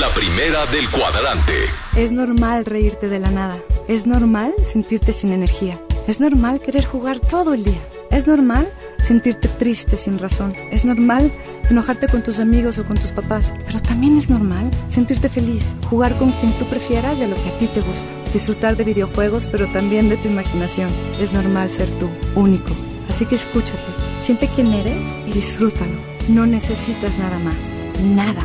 [0.00, 1.52] La primera del cuadrante.
[1.96, 3.56] Es normal reírte de la nada.
[3.86, 5.80] Es normal sentirte sin energía.
[6.08, 7.80] Es normal querer jugar todo el día.
[8.10, 8.68] Es normal
[9.04, 10.54] sentirte triste sin razón.
[10.72, 11.30] Es normal
[11.70, 13.54] enojarte con tus amigos o con tus papás.
[13.66, 17.50] Pero también es normal sentirte feliz, jugar con quien tú prefieras y a lo que
[17.50, 18.06] a ti te gusta.
[18.32, 20.88] Disfrutar de videojuegos, pero también de tu imaginación.
[21.20, 22.72] Es normal ser tú, único.
[23.08, 25.94] Así que escúchate, siente quién eres y disfrútalo.
[26.28, 27.54] No necesitas nada más.
[28.02, 28.42] Nada.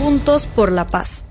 [0.00, 1.26] Juntos por la paz.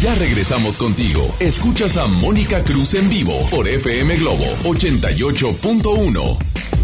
[0.00, 1.34] Ya regresamos contigo.
[1.40, 6.79] Escuchas a Mónica Cruz en vivo por FM Globo 88.1.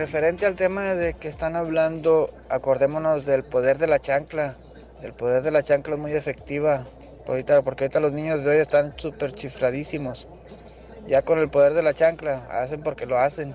[0.00, 4.56] Referente al tema de que están hablando, acordémonos del poder de la chancla.
[5.02, 6.86] El poder de la chancla es muy efectiva.
[7.28, 10.26] Ahorita, porque ahorita los niños de hoy están súper chifradísimos.
[11.06, 13.54] Ya con el poder de la chancla, hacen porque lo hacen.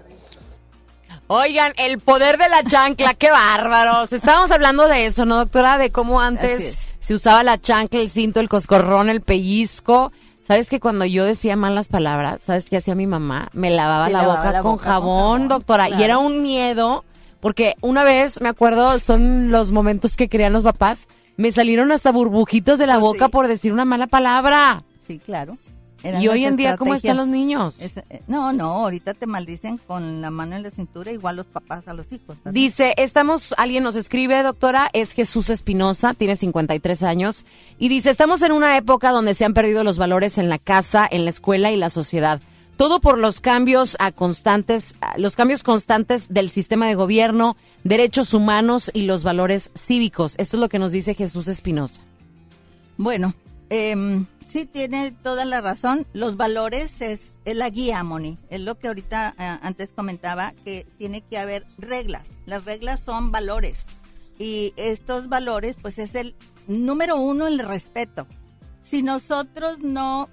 [1.26, 4.14] Oigan, el poder de la chancla, qué bárbaros.
[4.14, 5.80] Estábamos hablando de eso, ¿no, doctora?
[5.80, 6.88] De cómo antes es.
[7.00, 10.12] se usaba la chancla, el cinto, el coscorrón, el pellizco.
[10.48, 13.50] ¿Sabes que cuando yo decía malas palabras, ¿sabes qué hacía mi mamá?
[13.54, 15.89] Me lavaba la lavaba boca la con boca con jabón, jabón, doctora.
[15.89, 17.04] Y era un miedo,
[17.39, 22.12] porque una vez, me acuerdo, son los momentos que crean los papás, me salieron hasta
[22.12, 24.84] burbujitos de la boca por decir una mala palabra.
[25.08, 25.56] Sí, claro.
[26.06, 27.82] Eran Y hoy en día, ¿cómo están los niños?
[27.82, 31.47] Es- eh, no, no, ahorita te maldicen con la mano en la cintura, igual los
[31.47, 32.38] papás a los hijos.
[32.38, 32.51] ¿verdad?
[32.53, 37.43] Dice, estamos, alguien nos escribe, doctora, es Jesús Espinosa, tiene 53 años,
[37.80, 41.08] y dice, estamos en una época donde se han perdido los valores en la casa,
[41.10, 42.39] en la escuela y la sociedad.
[42.78, 48.91] Todo por los cambios a constantes, los cambios constantes del sistema de gobierno, derechos humanos
[48.93, 50.36] y los valores cívicos.
[50.38, 52.01] Esto es lo que nos dice Jesús Espinosa.
[52.97, 53.34] Bueno,
[53.70, 56.08] em, sí tiene toda la razón.
[56.14, 58.38] Los valores es, la guía, Moni.
[58.50, 62.28] Es lo que ahorita eh, antes comentaba, que tiene que haber reglas.
[62.46, 63.86] Las reglas son valores.
[64.38, 66.36] Y estos valores, pues es el
[66.68, 68.28] número uno, el respeto.
[68.84, 70.30] Si nosotros no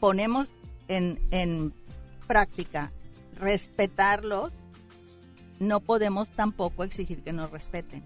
[0.00, 0.48] ponemos
[0.88, 1.72] en, en
[2.26, 2.92] práctica
[3.36, 4.52] respetarlos,
[5.58, 8.04] no podemos tampoco exigir que nos respeten.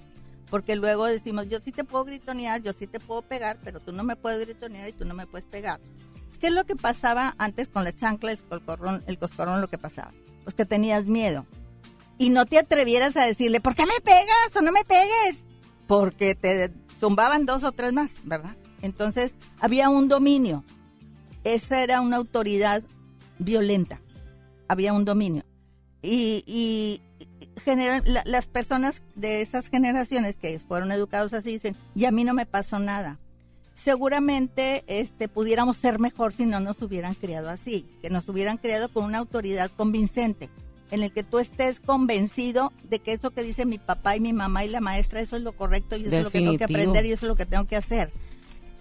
[0.53, 3.91] Porque luego decimos, yo sí te puedo gritonear, yo sí te puedo pegar, pero tú
[3.91, 5.81] no me puedes gritonear y tú no me puedes pegar.
[6.39, 9.79] ¿Qué es lo que pasaba antes con la chancla, el coscorrón, el coscorrón lo que
[9.79, 10.13] pasaba?
[10.45, 11.47] Pues que tenías miedo.
[12.19, 15.47] Y no te atrevieras a decirle, ¿por qué me pegas o no me pegues?
[15.87, 18.55] Porque te zumbaban dos o tres más, ¿verdad?
[18.83, 20.65] Entonces había un dominio.
[21.45, 22.83] Esa era una autoridad
[23.39, 24.03] violenta.
[24.69, 25.45] Había un dominio.
[26.03, 27.01] Y, y
[27.63, 32.25] general- la- las personas de esas generaciones que fueron educados así dicen, y a mí
[32.25, 33.19] no me pasó nada.
[33.75, 38.89] Seguramente este, pudiéramos ser mejor si no nos hubieran criado así, que nos hubieran criado
[38.93, 40.51] con una autoridad convincente,
[40.91, 44.33] en el que tú estés convencido de que eso que dice mi papá y mi
[44.33, 46.65] mamá y la maestra, eso es lo correcto y eso es lo que tengo que
[46.75, 48.13] aprender y eso es lo que tengo que hacer.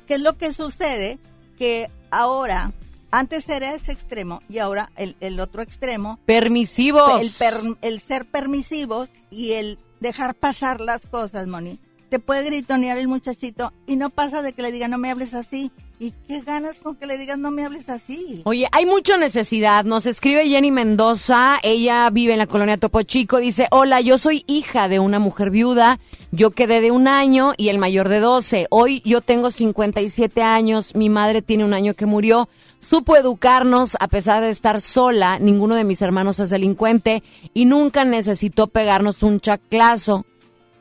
[0.08, 1.18] ¿Qué es lo que sucede?
[1.58, 2.74] Que ahora,
[3.12, 7.22] antes era ese extremo y ahora el, el otro extremo Permisivos.
[7.22, 11.80] el, per- el ser permisivos y el dejar pasar las cosas, Moni.
[12.10, 15.34] Te puede gritonear el muchachito y no pasa de que le diga no me hables
[15.34, 15.72] así.
[16.00, 18.42] ¿Y qué ganas con que le digas no me hables así?
[18.46, 19.86] Oye, hay mucha necesidad.
[19.86, 21.60] Nos escribe Jenny Mendoza.
[21.62, 23.38] Ella vive en la colonia Topo Chico.
[23.38, 26.00] Dice, hola, yo soy hija de una mujer viuda.
[26.32, 28.66] Yo quedé de un año y el mayor de 12.
[28.72, 30.96] Hoy yo tengo 57 años.
[30.96, 32.50] Mi madre tiene un año que murió.
[32.82, 35.40] Supo educarnos a pesar de estar sola.
[35.40, 37.24] Ninguno de mis hermanos es delincuente
[37.54, 40.26] y nunca necesitó pegarnos un chaclazo.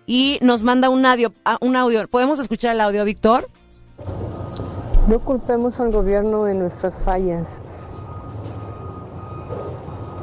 [0.07, 1.33] Y nos manda un audio.
[1.45, 2.09] ah, Un audio.
[2.09, 3.49] ¿Podemos escuchar el audio, Víctor?
[5.09, 7.61] No culpemos al gobierno de nuestras fallas.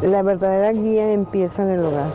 [0.02, 2.12] La verdadera guía empieza en el hogar.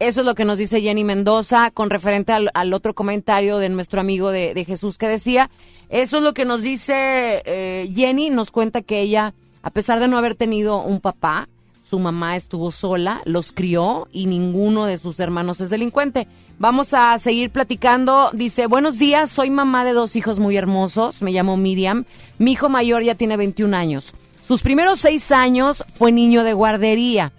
[0.00, 3.68] Eso es lo que nos dice Jenny Mendoza con referente al, al otro comentario de
[3.68, 5.50] nuestro amigo de, de Jesús que decía.
[5.88, 8.30] Eso es lo que nos dice eh, Jenny.
[8.30, 11.48] Nos cuenta que ella, a pesar de no haber tenido un papá,
[11.88, 16.28] su mamá estuvo sola, los crió y ninguno de sus hermanos es delincuente.
[16.58, 18.30] Vamos a seguir platicando.
[18.34, 21.22] Dice, buenos días, soy mamá de dos hijos muy hermosos.
[21.22, 22.04] Me llamo Miriam.
[22.36, 24.12] Mi hijo mayor ya tiene 21 años.
[24.46, 27.32] Sus primeros seis años fue niño de guardería.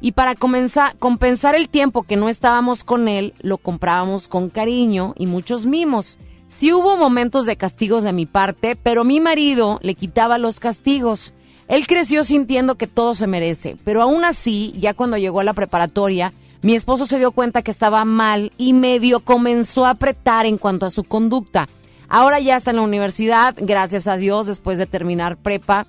[0.00, 5.26] Y para compensar el tiempo que no estábamos con él, lo comprábamos con cariño y
[5.26, 6.18] muchos mimos.
[6.58, 11.34] Sí hubo momentos de castigos de mi parte, pero mi marido le quitaba los castigos.
[11.68, 15.54] Él creció sintiendo que todo se merece, pero aún así, ya cuando llegó a la
[15.54, 20.58] preparatoria, mi esposo se dio cuenta que estaba mal y medio comenzó a apretar en
[20.58, 21.68] cuanto a su conducta.
[22.08, 25.86] Ahora ya está en la universidad, gracias a Dios, después de terminar prepa.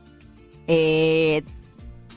[0.68, 1.44] Eh,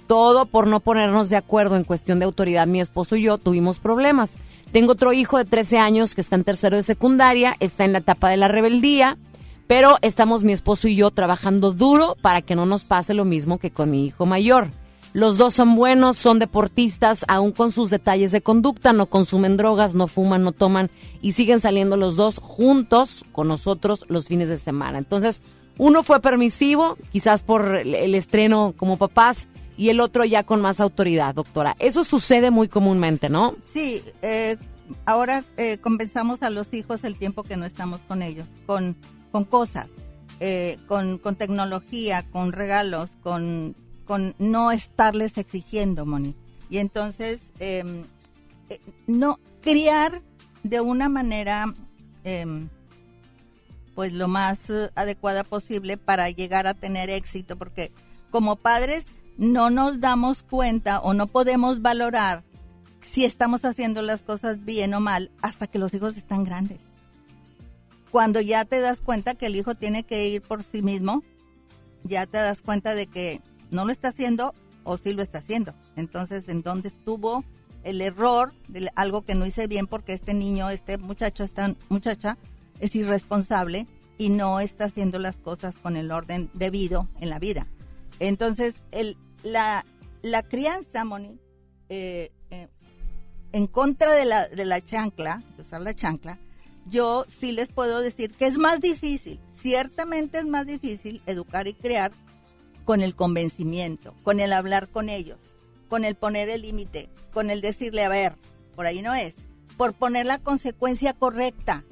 [0.06, 2.66] todo por no ponernos de acuerdo en cuestión de autoridad.
[2.66, 4.38] Mi esposo y yo tuvimos problemas.
[4.76, 8.00] Tengo otro hijo de 13 años que está en tercero de secundaria, está en la
[8.00, 9.16] etapa de la rebeldía,
[9.66, 13.56] pero estamos mi esposo y yo trabajando duro para que no nos pase lo mismo
[13.56, 14.68] que con mi hijo mayor.
[15.14, 19.94] Los dos son buenos, son deportistas, aún con sus detalles de conducta, no consumen drogas,
[19.94, 20.90] no fuman, no toman
[21.22, 24.98] y siguen saliendo los dos juntos con nosotros los fines de semana.
[24.98, 25.40] Entonces,
[25.78, 30.80] uno fue permisivo, quizás por el- estreno como papás, y el otro ya con más
[30.80, 31.76] autoridad, doctora.
[31.78, 33.54] Eso sucede muy comúnmente, ¿no?
[33.62, 34.56] Sí, eh,
[35.04, 38.96] ahora eh, compensamos a los hijos el tiempo que no estamos con ellos, con,
[39.32, 39.88] con cosas,
[40.40, 43.74] eh, con, con tecnología, con regalos, con,
[44.04, 46.34] con no estarles exigiendo, Moni.
[46.68, 48.04] Y entonces, em,
[48.68, 50.22] eh, no, criar
[50.62, 51.72] de una manera,
[52.24, 52.68] em,
[53.94, 57.92] pues lo más eh, adecuada posible para llegar a tener éxito, porque
[58.30, 59.06] como padres
[59.36, 62.44] no nos damos cuenta o no podemos valorar
[63.02, 66.80] si estamos haciendo las cosas bien o mal hasta que los hijos están grandes.
[68.10, 71.22] Cuando ya te das cuenta que el hijo tiene que ir por sí mismo,
[72.04, 75.74] ya te das cuenta de que no lo está haciendo o sí lo está haciendo.
[75.96, 77.44] Entonces, ¿en dónde estuvo
[77.84, 82.38] el error de algo que no hice bien porque este niño, este muchacho, esta muchacha
[82.80, 83.86] es irresponsable
[84.18, 87.66] y no está haciendo las cosas con el orden debido en la vida?
[88.18, 89.16] Entonces, el,
[89.46, 89.86] la,
[90.22, 91.38] la crianza, Moni,
[91.88, 92.68] eh, eh,
[93.52, 96.38] en contra de la, de la chancla, de usar la chancla,
[96.86, 101.74] yo sí les puedo decir que es más difícil, ciertamente es más difícil educar y
[101.74, 102.12] crear
[102.84, 105.38] con el convencimiento, con el hablar con ellos,
[105.88, 108.36] con el poner el límite, con el decirle, a ver,
[108.74, 109.34] por ahí no es,
[109.76, 111.84] por poner la consecuencia correcta,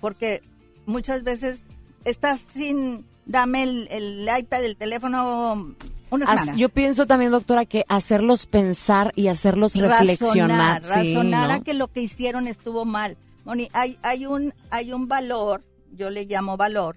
[0.00, 0.42] porque
[0.86, 1.60] muchas veces
[2.04, 5.74] estás sin, dame el, el iPad, el teléfono,
[6.14, 6.58] una As- semana.
[6.58, 10.82] yo pienso también, doctora, que hacerlos pensar y hacerlos reflexionar.
[10.82, 11.54] Razonar, sí, razonar ¿no?
[11.54, 13.16] a que lo que hicieron estuvo mal.
[13.44, 15.62] Moni, hay, hay, un, hay un valor,
[15.92, 16.96] yo le llamo valor,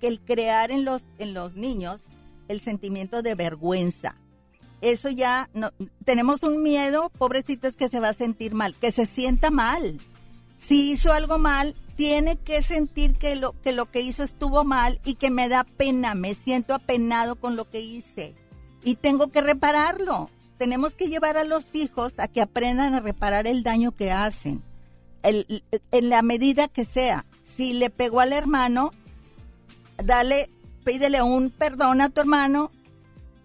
[0.00, 2.00] que el crear en los, en los niños
[2.48, 4.16] el sentimiento de vergüenza.
[4.80, 5.70] Eso ya, no,
[6.04, 9.98] tenemos un miedo, pobrecitos, que se va a sentir mal, que se sienta mal.
[10.58, 15.00] Si hizo algo mal, tiene que sentir que lo, que lo que hizo estuvo mal
[15.04, 18.34] y que me da pena, me siento apenado con lo que hice
[18.84, 20.30] y tengo que repararlo.
[20.58, 24.62] Tenemos que llevar a los hijos a que aprendan a reparar el daño que hacen,
[25.22, 27.24] el- en la medida que sea.
[27.56, 28.92] Si le pegó al hermano,
[30.02, 30.50] dale,
[30.84, 32.70] pídele un perdón a tu hermano,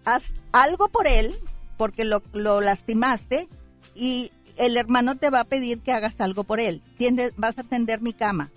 [0.04, 1.34] haz algo por él,
[1.76, 3.48] porque lo, lo lastimaste,
[3.94, 6.82] y el hermano te va a pedir que hagas algo por él.
[6.98, 8.50] Tiende- vas a tender mi cama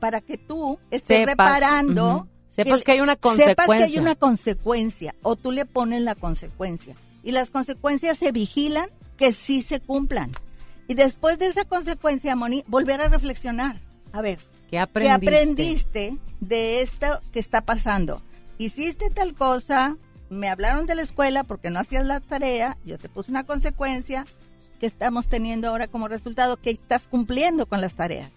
[0.00, 2.26] para que tú estés Sepas, reparando.
[2.56, 4.00] Sepas que hay una Sepas que hay consecuencia.
[4.00, 6.96] una consecuencia o tú le pones la consecuencia.
[7.22, 10.32] Y las consecuencias se vigilan que sí se cumplan.
[10.88, 13.80] Y después de esa consecuencia, Moni, volver a reflexionar.
[14.12, 14.38] A ver,
[14.70, 15.28] ¿Qué aprendiste?
[15.28, 18.22] aprendiste de esto que está pasando?
[18.58, 19.96] Hiciste tal cosa,
[20.30, 24.24] me hablaron de la escuela porque no hacías la tarea, yo te puse una consecuencia
[24.80, 28.30] que estamos teniendo ahora como resultado que estás cumpliendo con las tareas.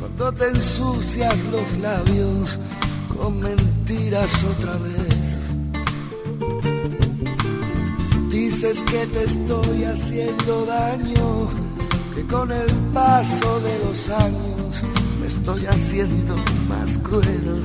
[0.00, 2.58] Cuando te ensucias los labios
[3.30, 5.34] mentiras otra vez.
[8.30, 11.48] Dices que te estoy haciendo daño,
[12.14, 14.82] que con el paso de los años
[15.20, 16.36] me estoy haciendo
[16.68, 17.62] más cruel.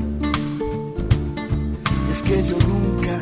[2.12, 3.20] Es que yo nunca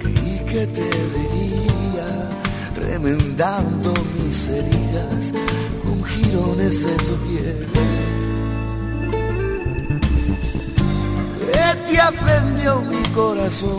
[0.00, 2.30] creí que te vería
[2.76, 5.32] remendando mis heridas
[5.82, 8.03] con jirones de tu piel.
[11.52, 13.78] ¿Qué te aprendió mi corazón?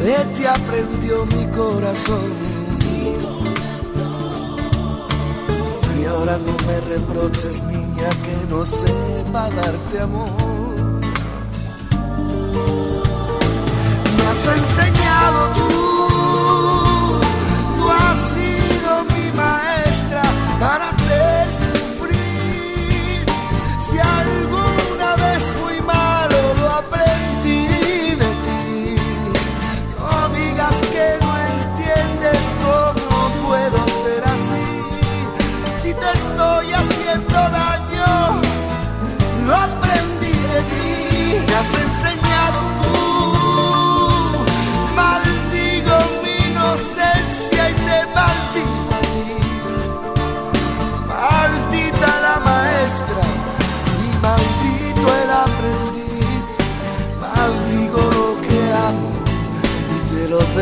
[0.00, 2.32] ¿Qué te aprendió mi corazón?
[6.00, 10.30] Y ahora no me reproches, niña, que no sepa darte amor.
[14.16, 15.87] Me has enseñado tú,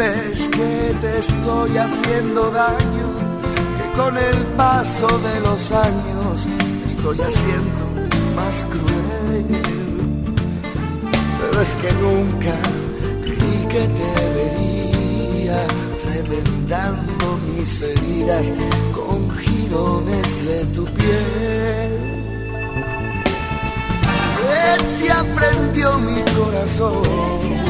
[0.00, 3.08] Dices que te estoy haciendo daño,
[3.76, 6.46] que con el paso de los años
[6.86, 7.82] estoy haciendo
[8.34, 9.44] más cruel.
[11.38, 12.54] Pero es que nunca
[13.24, 15.66] creí que te vería
[16.14, 18.54] remendando mis heridas
[18.94, 21.90] con jirones de tu piel.
[24.40, 27.69] ¿Qué te aprendió mi corazón?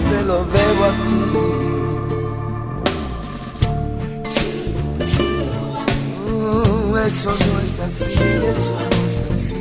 [0.11, 1.11] te lo debo a ti.
[6.27, 8.25] Mm, Eso no es así, eso
[8.89, 9.55] no es así.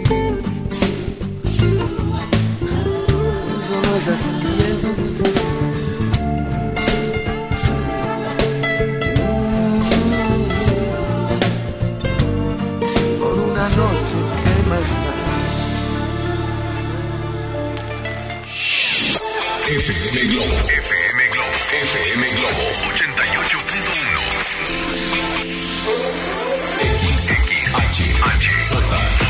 [3.58, 4.30] Eso no es así,
[4.70, 5.59] eso no es así.
[19.70, 20.56] FM Globo.
[20.66, 21.54] FM Globo.
[21.70, 24.10] FM Globo 88.1.
[26.80, 29.29] X, X, H, H, J,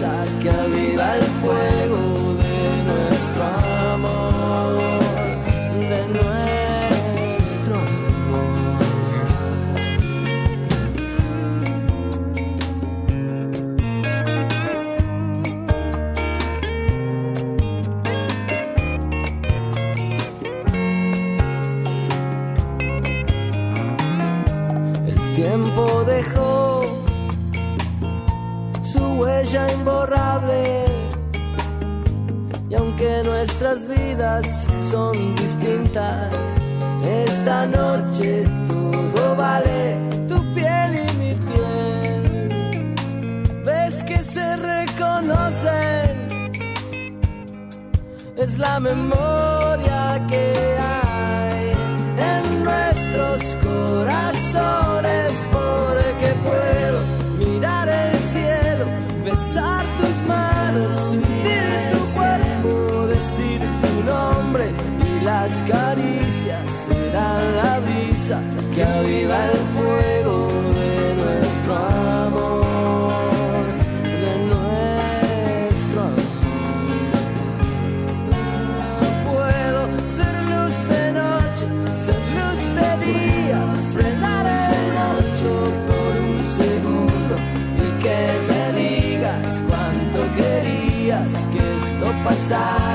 [0.00, 1.79] Brisa que aviva el fuego
[34.90, 36.30] son distintas,
[37.04, 39.96] esta noche todo vale
[40.28, 42.94] tu piel y mi piel.
[43.64, 46.12] Ves que se reconocen,
[48.36, 50.99] es la memoria que hay
[68.80, 70.36] que aviva el fuego
[70.72, 73.64] de nuestro amor,
[74.24, 76.30] de nuestro amor.
[79.28, 79.80] Puedo
[80.16, 81.64] ser luz de noche,
[82.04, 83.60] ser luz de día,
[83.94, 85.52] cenar el noche
[85.88, 87.34] por un segundo
[87.76, 92.89] y que me digas cuánto querías que esto pasara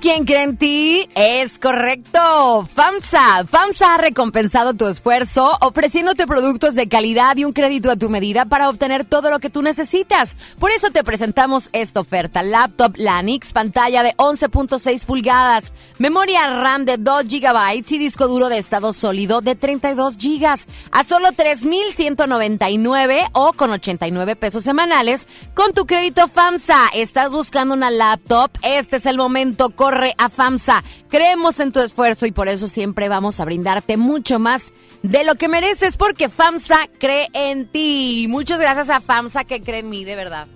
[0.00, 1.08] ¿Sabes quién cree en ti?
[1.14, 1.99] Es correcto.
[2.30, 3.44] FAMSA.
[3.46, 8.44] FAMSA ha recompensado tu esfuerzo ofreciéndote productos de calidad y un crédito a tu medida
[8.44, 10.36] para obtener todo lo que tú necesitas.
[10.60, 12.44] Por eso te presentamos esta oferta.
[12.44, 18.58] Laptop Lanix, pantalla de 11.6 pulgadas, memoria RAM de 2 GB y disco duro de
[18.58, 25.84] estado sólido de 32 GB a solo 3.199 o con 89 pesos semanales con tu
[25.84, 26.90] crédito FAMSA.
[26.94, 28.52] ¿Estás buscando una laptop?
[28.62, 29.70] Este es el momento.
[29.70, 30.84] Corre a FAMSA.
[31.08, 34.72] Creemos en tu esfuerzo y por eso siempre vamos a brindarte mucho más
[35.02, 38.26] de lo que mereces porque FAMSA cree en ti.
[38.28, 40.46] Muchas gracias a FAMSA que cree en mí, de verdad.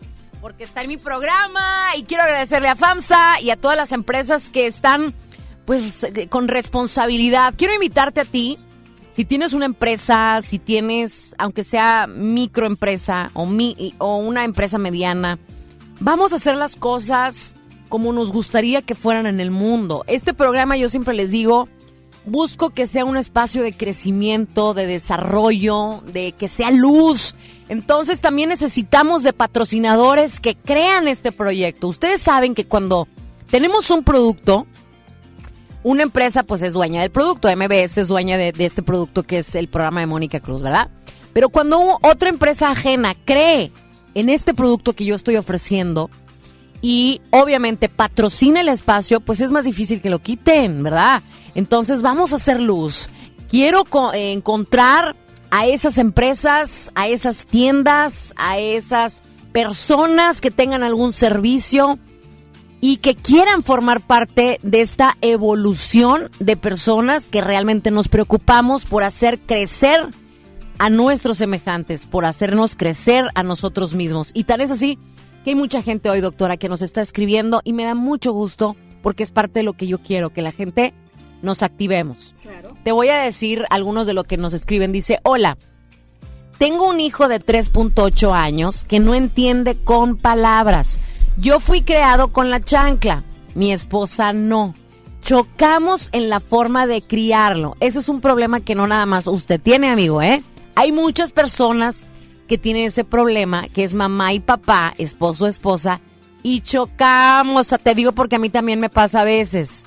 [0.40, 4.50] Porque está en mi programa y quiero agradecerle a FAMSA y a todas las empresas
[4.50, 5.14] que están
[5.64, 7.54] pues con responsabilidad.
[7.56, 8.58] Quiero invitarte a ti
[9.14, 15.38] si tienes una empresa, si tienes, aunque sea microempresa o, mi, o una empresa mediana,
[16.00, 17.54] vamos a hacer las cosas
[17.94, 20.02] como nos gustaría que fueran en el mundo.
[20.08, 21.68] Este programa yo siempre les digo,
[22.26, 27.36] busco que sea un espacio de crecimiento, de desarrollo, de que sea luz.
[27.68, 31.86] Entonces también necesitamos de patrocinadores que crean este proyecto.
[31.86, 33.06] Ustedes saben que cuando
[33.48, 34.66] tenemos un producto,
[35.84, 39.38] una empresa pues es dueña del producto, MBS es dueña de, de este producto que
[39.38, 40.90] es el programa de Mónica Cruz, ¿verdad?
[41.32, 43.70] Pero cuando otra empresa ajena cree
[44.14, 46.10] en este producto que yo estoy ofreciendo
[46.84, 51.22] y obviamente patrocina el espacio, pues es más difícil que lo quiten, ¿verdad?
[51.54, 53.08] Entonces vamos a hacer luz.
[53.48, 55.16] Quiero eh, encontrar
[55.50, 61.98] a esas empresas, a esas tiendas, a esas personas que tengan algún servicio
[62.82, 69.04] y que quieran formar parte de esta evolución de personas que realmente nos preocupamos por
[69.04, 70.06] hacer crecer
[70.76, 74.32] a nuestros semejantes, por hacernos crecer a nosotros mismos.
[74.34, 74.98] Y tal es así
[75.44, 78.76] que hay mucha gente hoy, doctora, que nos está escribiendo y me da mucho gusto
[79.02, 80.94] porque es parte de lo que yo quiero, que la gente
[81.42, 82.34] nos activemos.
[82.82, 84.92] Te voy a decir algunos de lo que nos escriben.
[84.92, 85.58] Dice, hola,
[86.56, 91.00] tengo un hijo de 3.8 años que no entiende con palabras.
[91.36, 94.74] Yo fui creado con la chancla, mi esposa no.
[95.20, 97.76] Chocamos en la forma de criarlo.
[97.80, 100.42] Ese es un problema que no nada más usted tiene, amigo, ¿eh?
[100.74, 102.06] Hay muchas personas
[102.48, 106.00] que tienen ese problema, que es mamá y papá, esposo, esposa,
[106.42, 107.68] y chocamos.
[107.68, 109.86] Te digo porque a mí también me pasa a veces.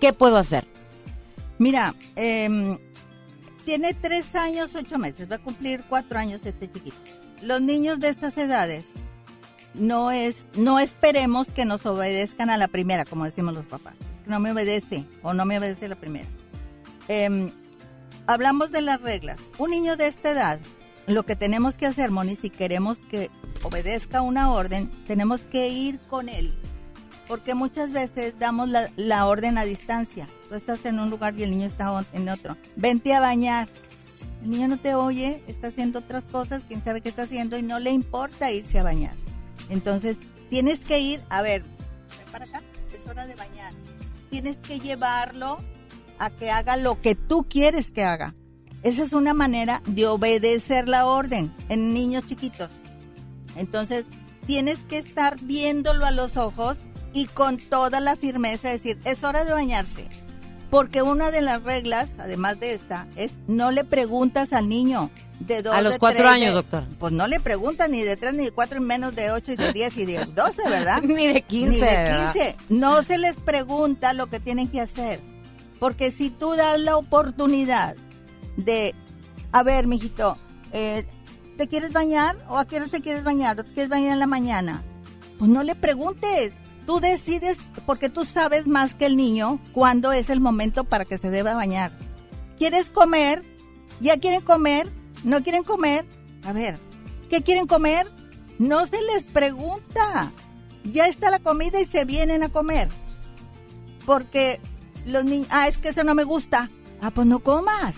[0.00, 0.66] ¿Qué puedo hacer?
[1.58, 2.78] Mira, em,
[3.64, 6.96] tiene tres años, ocho meses, va a cumplir cuatro años este chiquito.
[7.42, 8.84] Los niños de estas edades
[9.74, 13.94] no es, no esperemos que nos obedezcan a la primera, como decimos los papás.
[14.14, 16.28] Es que no me obedece o no me obedece la primera.
[17.08, 17.50] Em,
[18.26, 19.38] hablamos de las reglas.
[19.58, 20.58] Un niño de esta edad,
[21.06, 23.30] lo que tenemos que hacer, Moni, si queremos que
[23.62, 26.54] obedezca una orden, tenemos que ir con él.
[27.26, 30.28] Porque muchas veces damos la, orden a distancia.
[30.48, 32.56] Tú estás en un lugar y el niño está en otro.
[32.76, 33.68] Vente a bañar.
[34.42, 37.62] El niño no te oye, está haciendo otras cosas, quién sabe qué está haciendo y
[37.62, 39.14] no le importa irse a bañar.
[39.70, 40.18] Entonces,
[40.50, 41.64] tienes que ir, a ver,
[42.32, 42.62] para acá,
[42.92, 43.72] es hora de bañar.
[44.30, 45.58] Tienes que llevarlo
[46.18, 48.34] a que haga lo que tú quieres que haga.
[48.82, 52.68] Esa es una manera de obedecer la orden en niños chiquitos.
[53.56, 54.06] Entonces,
[54.46, 56.78] tienes que estar viéndolo a los ojos
[57.12, 60.08] y con toda la firmeza decir, es hora de bañarse.
[60.70, 65.60] Porque una de las reglas, además de esta, es no le preguntas al niño de
[65.62, 66.88] dos A los de cuatro tres, años, de- doctora.
[66.98, 69.56] Pues no le preguntas ni de tres, ni de cuatro, y menos de ocho, y
[69.56, 71.02] de diez, y de doce, ¿verdad?
[71.04, 72.10] Ni de 15, Ni de.
[72.32, 72.56] 15.
[72.70, 75.20] No se les pregunta lo que tienen que hacer.
[75.78, 77.94] Porque si tú das la oportunidad
[78.56, 78.94] de,
[79.52, 80.36] a ver, mijito,
[80.72, 81.06] eh,
[81.56, 82.44] ¿te quieres bañar?
[82.48, 83.58] ¿O a qué hora te quieres bañar?
[83.60, 84.82] ¿O te quieres bañar en la mañana?
[85.38, 86.54] Pues no le preguntes.
[86.86, 91.18] Tú decides, porque tú sabes más que el niño cuándo es el momento para que
[91.18, 91.96] se deba bañar.
[92.58, 93.44] ¿Quieres comer?
[94.00, 94.92] ¿Ya quieren comer?
[95.22, 96.04] ¿No quieren comer?
[96.44, 96.80] A ver,
[97.30, 98.10] ¿qué quieren comer?
[98.58, 100.32] No se les pregunta.
[100.84, 102.88] Ya está la comida y se vienen a comer.
[104.04, 104.60] Porque
[105.06, 106.70] los niños, ah, es que eso no me gusta.
[107.00, 107.94] Ah, pues no comas.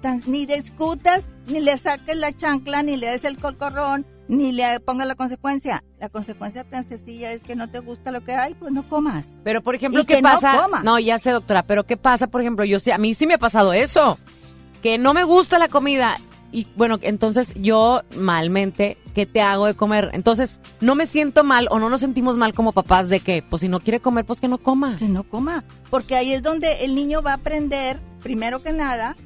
[0.00, 4.78] Tan- ni discutas, ni le saques la chancla, ni le des el cocorrón, ni le
[4.80, 5.82] pongas la consecuencia.
[5.98, 9.26] La consecuencia tan sencilla es que no te gusta lo que hay, pues no comas.
[9.42, 10.56] Pero, por ejemplo, Y ¿qué que no pasa?
[10.62, 11.00] coma.
[11.00, 12.64] ya sé, doctora, pero ¿qué pasa, por ejemplo?
[12.64, 14.18] Yo sé, a mí sí me ha pasado eso,
[14.82, 16.18] que no me gusta la comida
[16.52, 20.10] y bueno, entonces yo malmente, ¿qué te hago de comer?
[20.12, 23.60] Entonces, no me siento mal o no nos sentimos mal como papás de que, pues
[23.60, 24.96] si no quiere comer, pues que no coma.
[24.96, 25.64] Que no coma.
[25.90, 29.16] Porque ahí es donde el niño va a aprender, primero que nada,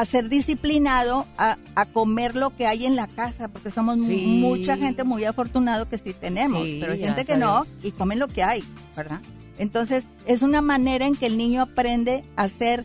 [0.00, 4.40] a ser disciplinado, a, a comer lo que hay en la casa, porque somos Sí.
[4.42, 8.18] mucha gente muy afortunado que sí tenemos, Sí, pero hay gente que no y comen
[8.18, 8.62] lo que hay,
[8.94, 9.20] ¿verdad?
[9.56, 12.84] Entonces, es una manera en que el niño aprende a ser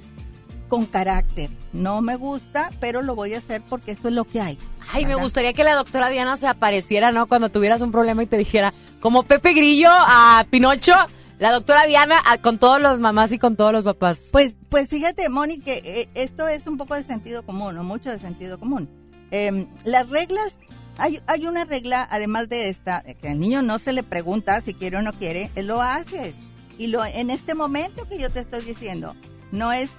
[0.69, 1.49] con carácter.
[1.73, 4.57] No me gusta, pero lo voy a hacer porque esto es lo que hay.
[4.93, 7.27] Ay, me gustaría que la doctora Diana se apareciera, ¿no?
[7.27, 10.93] Cuando tuvieras un problema y te dijera, como Pepe Grillo a Pinocho,
[11.41, 14.29] la doctora Diana a- con todos los mamás y con todos los papás.
[14.31, 18.11] Pues, pues fíjate, Moni, que eh, esto es un poco de sentido común, o mucho
[18.11, 18.87] de sentido común.
[19.31, 20.53] Em, las reglas,
[20.99, 24.61] hay, hay una regla, además de esta, de que al niño no se le pregunta
[24.61, 26.35] si quiere o no quiere, él lo haces.
[26.77, 29.15] Y lo en este momento que yo te estoy diciendo,
[29.51, 29.89] no es,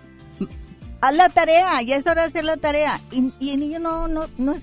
[1.00, 3.00] haz la tarea, ya es hora de hacer la tarea.
[3.10, 4.54] Y, y el niño no, no, no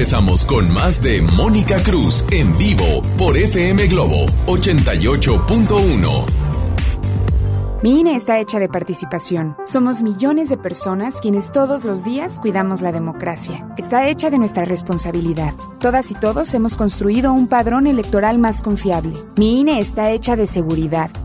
[0.05, 6.26] Regresamos con más de Mónica Cruz en vivo por FM Globo 88.1.
[7.82, 9.56] Mi INE está hecha de participación.
[9.64, 13.66] Somos millones de personas quienes todos los días cuidamos la democracia.
[13.78, 15.55] Está hecha de nuestra responsabilidad.
[15.81, 19.14] Todas y todos hemos construido un padrón electoral más confiable.
[19.36, 21.10] Mi INE está hecha de seguridad.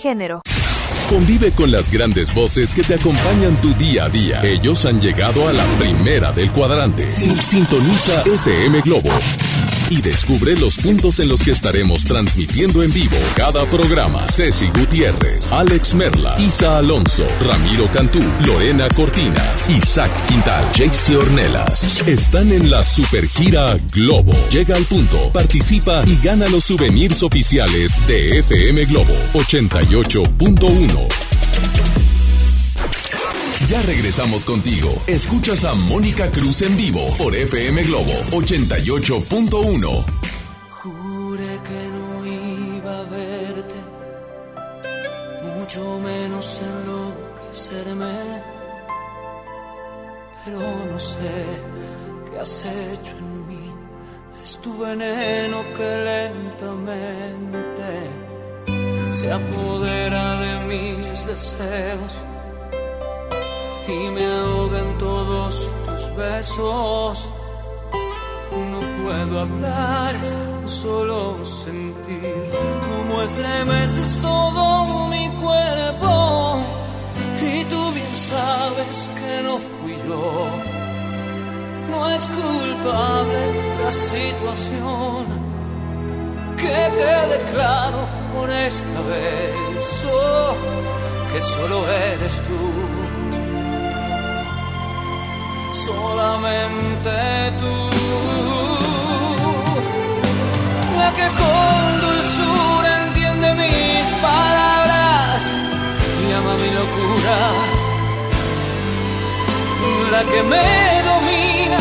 [0.00, 0.40] Género.
[1.08, 4.40] Convive con las grandes voces que te acompañan tu día a día.
[4.44, 7.10] Ellos han llegado a la primera del cuadrante.
[7.10, 9.10] Sin- Sintoniza FM Globo
[9.90, 14.26] y descubre los puntos en los que estaremos transmitiendo en vivo cada programa.
[14.26, 22.02] Ceci Gutiérrez, Alex Merla, Isa Alonso, Ramiro Cantú, Lorena Cortinas, Isaac Quintal, Jaycee Ornelas.
[22.06, 24.34] Están en la supergira Globo.
[24.50, 31.08] Llega al punto, participa y gana los souvenirs oficiales de FM Globo 88.1.
[33.68, 34.90] Ya regresamos contigo.
[35.06, 40.04] Escuchas a Mónica Cruz en vivo por FM Globo 88.1.
[40.70, 43.76] Juré que no iba a verte,
[45.42, 48.42] mucho menos enloquecerme.
[50.44, 50.60] Pero
[50.90, 51.44] no sé
[52.30, 53.70] qué has hecho en mí,
[54.42, 58.10] es tu veneno que lentamente
[59.10, 62.18] se apodera de mis deseos
[63.88, 67.28] y me ahoga en todos tus besos.
[68.70, 70.14] No puedo hablar,
[70.66, 72.50] solo sentir
[72.86, 76.60] cómo estremeces todo mi cuerpo.
[77.42, 80.48] Y tú bien sabes que no fui yo.
[81.90, 83.40] No es culpable
[83.82, 85.26] la situación
[86.56, 90.04] que te declaro por esta vez.
[90.12, 90.54] Oh,
[91.32, 92.99] que solo eres tú
[95.90, 97.10] solamente
[97.60, 97.76] tú.
[100.98, 105.38] La que con dulzura entiende mis palabras
[106.22, 107.36] y ama mi locura.
[110.14, 110.70] La que me
[111.10, 111.80] domina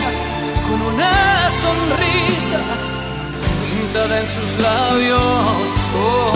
[0.67, 1.15] con una
[1.63, 2.59] sonrisa
[3.63, 5.21] pintada en sus labios.
[5.97, 6.33] Oh,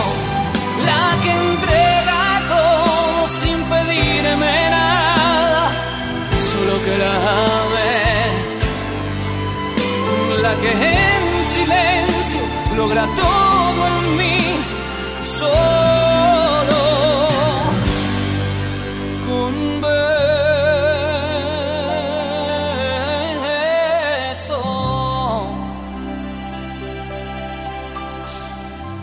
[0.89, 4.92] la que entrega todo sin pedirme nada
[6.85, 7.13] que la
[7.59, 7.95] ame,
[10.41, 11.23] la que en
[11.55, 12.41] silencio
[12.75, 14.39] logra todo en mí,
[15.39, 16.81] solo
[19.27, 20.21] con beso.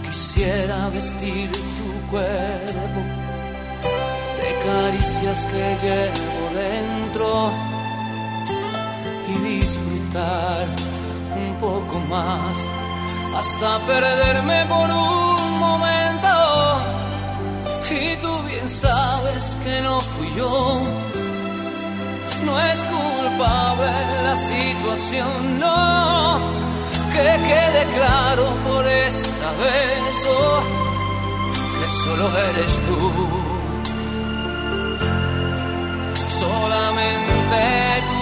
[0.07, 3.01] Quisiera vestir tu cuerpo
[4.39, 7.70] de caricias que llevo dentro
[9.59, 10.67] disfrutar
[11.43, 12.57] un poco más
[13.39, 16.35] hasta perderme por un momento.
[17.91, 20.83] Y tú bien sabes que no fui yo,
[22.47, 23.91] no es culpable
[24.29, 26.39] la situación, no.
[27.15, 30.63] Que quede claro por esta vez oh,
[31.77, 33.51] que solo eres tú
[36.41, 37.61] solamente
[38.09, 38.20] tú.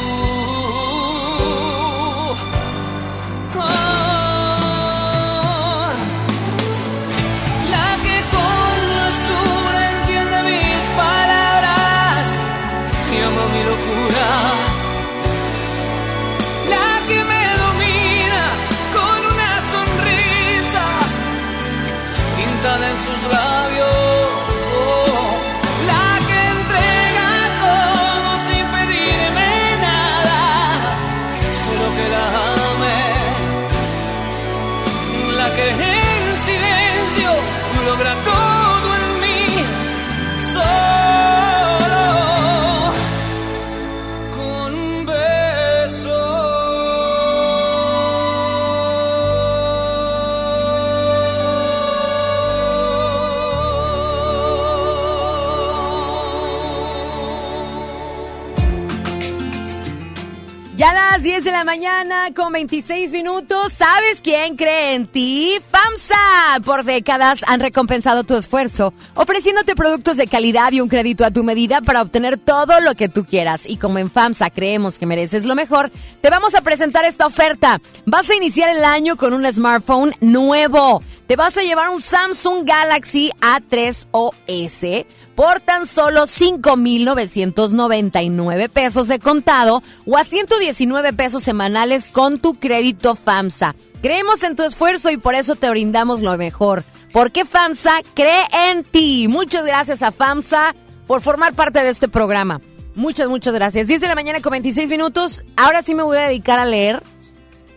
[61.19, 63.73] Las 10 de la mañana con 26 minutos.
[63.73, 65.59] ¿Sabes quién cree en ti?
[65.69, 66.61] FAMSA.
[66.65, 71.43] Por décadas han recompensado tu esfuerzo, ofreciéndote productos de calidad y un crédito a tu
[71.43, 73.65] medida para obtener todo lo que tú quieras.
[73.67, 75.91] Y como en FAMSA creemos que mereces lo mejor,
[76.21, 77.81] te vamos a presentar esta oferta.
[78.07, 81.03] Vas a iniciar el año con un smartphone nuevo.
[81.29, 84.87] Te vas a llevar un Samsung Galaxy A3 OS
[85.35, 93.15] por tan solo 5,999 pesos de contado o a 119 pesos semanales con tu crédito
[93.15, 93.75] FAMSA.
[94.01, 96.83] Creemos en tu esfuerzo y por eso te brindamos lo mejor.
[97.13, 99.27] Porque FAMSA cree en ti.
[99.29, 100.75] Muchas gracias a FAMSA
[101.07, 102.63] por formar parte de este programa.
[102.95, 103.87] Muchas, muchas gracias.
[103.87, 105.45] 10 de la mañana con 26 minutos.
[105.57, 107.03] Ahora sí me voy a dedicar a leer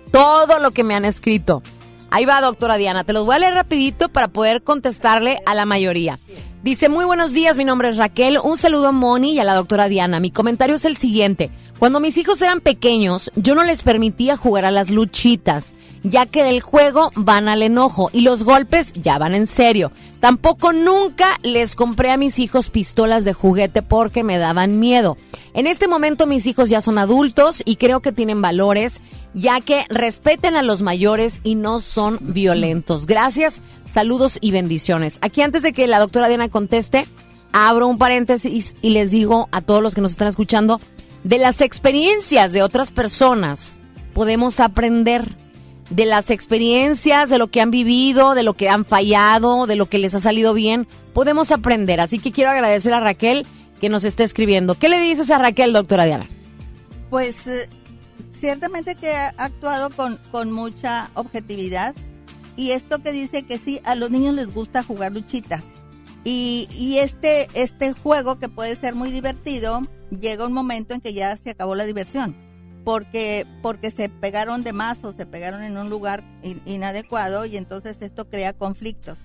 [0.10, 1.62] todo lo que me han escrito.
[2.14, 3.06] Ahí va, doctora Diana.
[3.06, 6.20] Te los voy a leer rapidito para poder contestarle a la mayoría.
[6.62, 8.38] Dice, muy buenos días, mi nombre es Raquel.
[8.44, 10.20] Un saludo a Moni y a la doctora Diana.
[10.20, 11.52] Mi comentario es el siguiente.
[11.80, 15.74] Cuando mis hijos eran pequeños, yo no les permitía jugar a las luchitas,
[16.04, 19.94] ya que del juego van al enojo y los golpes ya van en serio.
[20.20, 25.18] Tampoco nunca les compré a mis hijos pistolas de juguete porque me daban miedo.
[25.54, 29.02] En este momento mis hijos ya son adultos y creo que tienen valores,
[29.34, 33.06] ya que respeten a los mayores y no son violentos.
[33.06, 35.20] Gracias, saludos y bendiciones.
[35.22, 37.06] Aquí antes de que la doctora Diana conteste,
[37.52, 40.80] abro un paréntesis y les digo a todos los que nos están escuchando,
[41.26, 43.82] de las experiencias de otras personas
[44.14, 45.26] podemos aprender
[45.90, 49.88] de las experiencias, de lo que han vivido, de lo que han fallado, de lo
[49.88, 52.00] que les ha salido bien, podemos aprender.
[52.00, 53.46] Así que quiero agradecer a Raquel
[53.82, 54.76] que nos está escribiendo.
[54.76, 56.30] ¿Qué le dices a Raquel, doctora Diana?
[57.10, 57.68] Pues eh,
[58.32, 61.94] ciertamente que ha actuado con, con mucha objetividad
[62.56, 65.64] y esto que dice que sí, a los niños les gusta jugar luchitas.
[66.24, 69.82] Y, y este, este juego que puede ser muy divertido,
[70.12, 72.36] llega un momento en que ya se acabó la diversión,
[72.86, 77.58] porque, porque se pegaron de más o se pegaron en un lugar in- inadecuado y
[77.58, 79.18] entonces esto crea conflictos.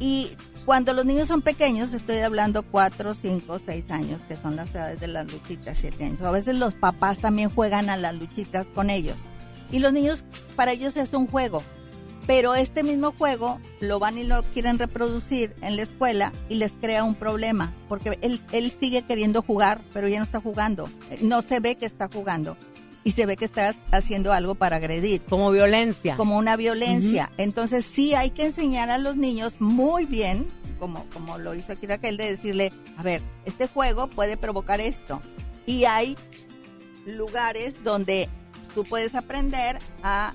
[0.00, 0.28] Y
[0.64, 5.00] cuando los niños son pequeños, estoy hablando 4, 5, 6 años, que son las edades
[5.00, 6.20] de las luchitas, 7 años.
[6.20, 9.16] A veces los papás también juegan a las luchitas con ellos.
[9.72, 10.24] Y los niños,
[10.56, 11.62] para ellos es un juego.
[12.26, 16.72] Pero este mismo juego lo van y lo quieren reproducir en la escuela y les
[16.72, 20.90] crea un problema, porque él, él sigue queriendo jugar, pero ya no está jugando.
[21.22, 22.58] No se ve que está jugando.
[23.04, 25.22] Y se ve que está haciendo algo para agredir.
[25.22, 26.16] Como violencia.
[26.16, 27.30] Como una violencia.
[27.38, 30.48] Entonces sí hay que enseñar a los niños muy bien,
[30.78, 35.22] como, como lo hizo aquí Raquel, de decirle, a ver, este juego puede provocar esto.
[35.64, 36.16] Y hay
[37.06, 38.28] lugares donde
[38.74, 40.34] tú puedes aprender a,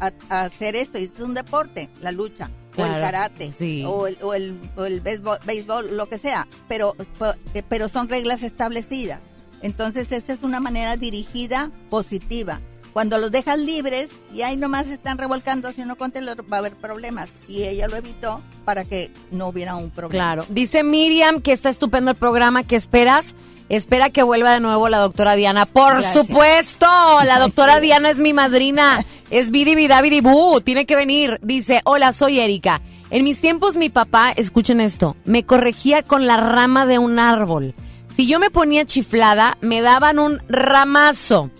[0.00, 0.98] a- a hacer esto.
[0.98, 2.50] Y esto es un deporte, la lucha.
[2.76, 3.84] O el karate, sí.
[3.86, 6.96] o el, o el, o el béisbol, béisbol, lo que sea, pero,
[7.68, 9.20] pero son reglas establecidas.
[9.62, 12.60] Entonces, esa es una manera dirigida positiva.
[12.92, 16.58] Cuando los dejas libres y ahí nomás están revolcando, si uno contra el otro, va
[16.58, 17.30] a haber problemas.
[17.48, 20.24] Y ella lo evitó para que no hubiera un problema.
[20.24, 20.46] Claro.
[20.50, 23.34] Dice Miriam que está estupendo el programa, que esperas.
[23.70, 25.64] Espera que vuelva de nuevo la doctora Diana.
[25.64, 26.12] Por Gracias.
[26.12, 26.86] supuesto,
[27.24, 29.04] la doctora Diana es mi madrina.
[29.30, 30.60] Es Bidi Bidabidi Boo.
[30.60, 31.38] Tiene que venir.
[31.42, 32.82] Dice, hola, soy Erika.
[33.08, 37.74] En mis tiempos mi papá, escuchen esto, me corregía con la rama de un árbol.
[38.16, 41.50] Si yo me ponía chiflada, me daban un ramazo.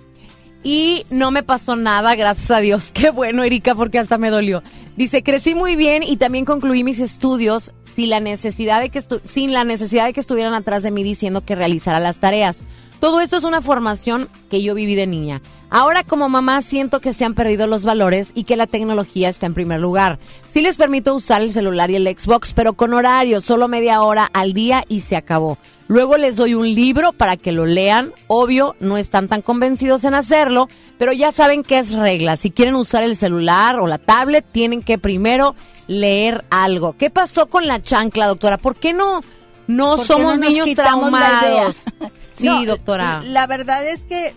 [0.62, 2.93] Y no me pasó nada, gracias a Dios.
[2.95, 4.62] Qué bueno, Erika, porque hasta me dolió.
[4.97, 9.53] Dice, crecí muy bien y también concluí mis estudios sin la necesidad de que, sin
[9.53, 12.59] la necesidad de que estuvieran atrás de mí diciendo que realizara las tareas.
[13.01, 15.43] Todo esto es una formación que yo viví de niña.
[15.74, 19.47] Ahora como mamá siento que se han perdido los valores y que la tecnología está
[19.47, 20.19] en primer lugar.
[20.53, 24.28] Sí les permito usar el celular y el Xbox, pero con horario, solo media hora
[24.35, 25.57] al día y se acabó.
[25.89, 28.12] Luego les doy un libro para que lo lean.
[28.27, 30.69] Obvio, no están tan convencidos en hacerlo,
[30.99, 32.36] pero ya saben que es regla.
[32.36, 36.99] Si quieren usar el celular o la tablet, tienen que primero leer algo.
[36.99, 38.59] ¿Qué pasó con la chancla, doctora?
[38.59, 39.23] ¿Por qué no,
[39.69, 41.85] no ¿Por qué somos no niños traumados?
[42.35, 43.23] Sí, No, doctora.
[43.24, 44.35] La verdad es que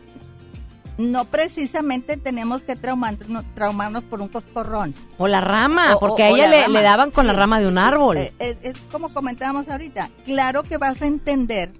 [0.98, 4.94] no precisamente tenemos que traumarnos, traumarnos por un coscorrón.
[5.18, 7.68] O la rama, O- porque o- a ella la le, daban con la rama de
[7.68, 8.18] un árbol.
[8.18, 10.10] eh, eh, Es, como comentábamos ahorita.
[10.26, 11.74] Claro que vas a entender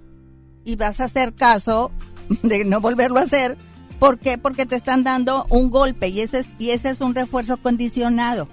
[0.64, 1.90] y vas a hacer caso
[2.42, 3.56] de no volverlo a hacer.
[3.98, 4.36] ¿Por qué?
[4.36, 8.48] Porque te están dando un golpe y ese es, y ese es un refuerzo condicionado.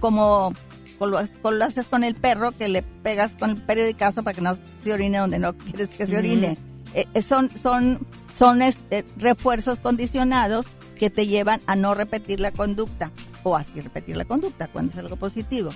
[0.00, 0.52] Como
[0.98, 4.34] con lo, con lo haces con el perro que le pegas con el periodicazo para
[4.34, 6.58] que no se orine donde no quieres que se orine.
[6.94, 8.06] Eh, son son,
[8.38, 13.10] son este, refuerzos condicionados que te llevan a no repetir la conducta
[13.42, 15.70] o así repetir la conducta cuando es algo positivo.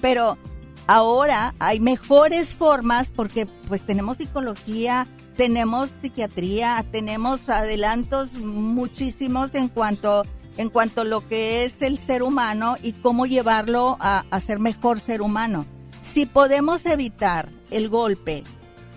[0.00, 0.36] Pero
[0.86, 5.06] ahora hay mejores formas porque pues tenemos psicología,
[5.36, 10.24] tenemos psiquiatría, tenemos adelantos muchísimos en cuanto
[10.58, 14.58] en cuanto a lo que es el ser humano y cómo llevarlo a, a ser
[14.58, 15.64] mejor ser humano.
[16.12, 18.44] Si podemos evitar el golpe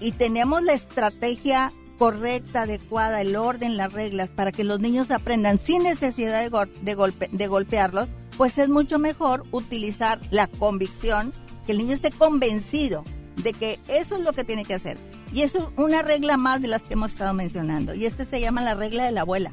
[0.01, 5.57] y tenemos la estrategia correcta, adecuada, el orden, las reglas para que los niños aprendan
[5.57, 11.33] sin necesidad de, gol- de golpe, de golpearlos, pues es mucho mejor utilizar la convicción,
[11.65, 13.03] que el niño esté convencido
[13.41, 14.97] de que eso es lo que tiene que hacer.
[15.33, 17.93] Y es una regla más de las que hemos estado mencionando.
[17.93, 19.51] Y este se llama la regla de la abuela.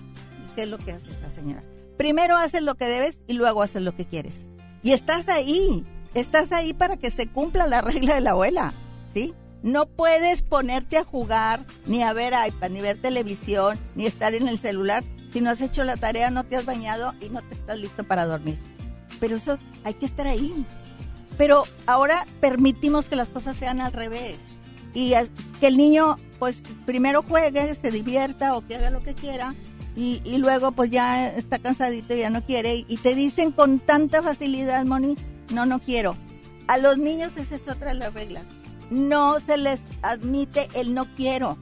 [0.54, 1.64] ¿Qué es lo que hace esta señora?
[1.96, 4.34] Primero haces lo que debes y luego haces lo que quieres.
[4.82, 8.74] Y estás ahí, estás ahí para que se cumpla la regla de la abuela,
[9.14, 9.32] ¿sí?
[9.62, 14.48] No puedes ponerte a jugar, ni a ver iPad, ni ver televisión, ni estar en
[14.48, 17.54] el celular si no has hecho la tarea, no te has bañado y no te
[17.54, 18.58] estás listo para dormir.
[19.18, 20.66] Pero eso hay que estar ahí.
[21.38, 24.36] Pero ahora permitimos que las cosas sean al revés.
[24.92, 25.14] Y
[25.58, 29.54] que el niño, pues, primero juegue, se divierta o que haga lo que quiera.
[29.96, 32.76] Y, luego, pues, ya está cansadito y ya no quiere.
[32.76, 35.16] Y, y te dicen con tanta facilidad, Moni,
[35.50, 36.14] no, no quiero.
[36.66, 38.44] A los niños esa es otra de las reglas.
[38.92, 41.56] No se les admite el no quiero.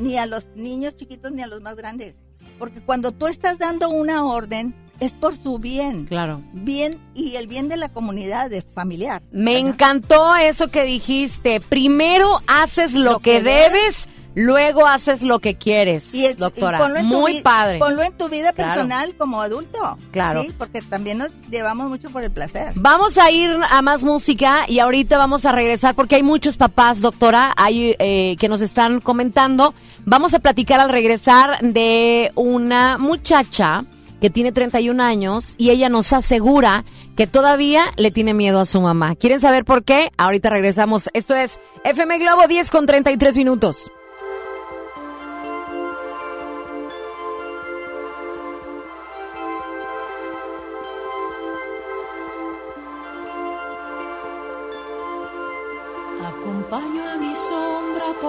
[0.00, 2.16] Ni a los niños chiquitos ni a los más grandes.
[2.58, 6.06] Porque cuando tú estás dando una orden, es por su bien.
[6.06, 6.42] Claro.
[6.52, 9.22] Bien y el bien de la comunidad, de familiar.
[9.30, 11.60] Me encantó eso que dijiste.
[11.60, 16.78] Primero haces lo, que, que debes, luego haces lo que quieres, Y es- y doctora.
[16.78, 17.78] ponlo en tu Muy padre.
[17.78, 18.72] Ponlo en tu vida Claro.
[18.74, 19.98] personal como adulto.
[20.12, 20.42] Claro.
[20.42, 22.72] Sí, porque también nos llevamos mucho por el placer.
[22.76, 27.00] Vamos a ir a más música y ahorita vamos a regresar porque hay muchos papás,
[27.00, 29.74] doctora, hay, eh, que nos están comentando.
[30.04, 33.84] Vamos a platicar al regresar de una muchacha
[34.20, 36.84] que tiene 31 años y ella nos asegura
[37.16, 39.14] que todavía le tiene miedo a su mamá.
[39.16, 40.10] ¿Quieren saber por qué?
[40.16, 41.10] Ahorita regresamos.
[41.14, 43.90] Esto es FM Globo 10 con 33 minutos.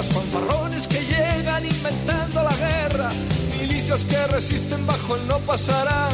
[0.00, 3.10] tierras, fanfarrones que llegan inventando la guerra,
[3.60, 6.08] milicias que resisten bajo el no pasará,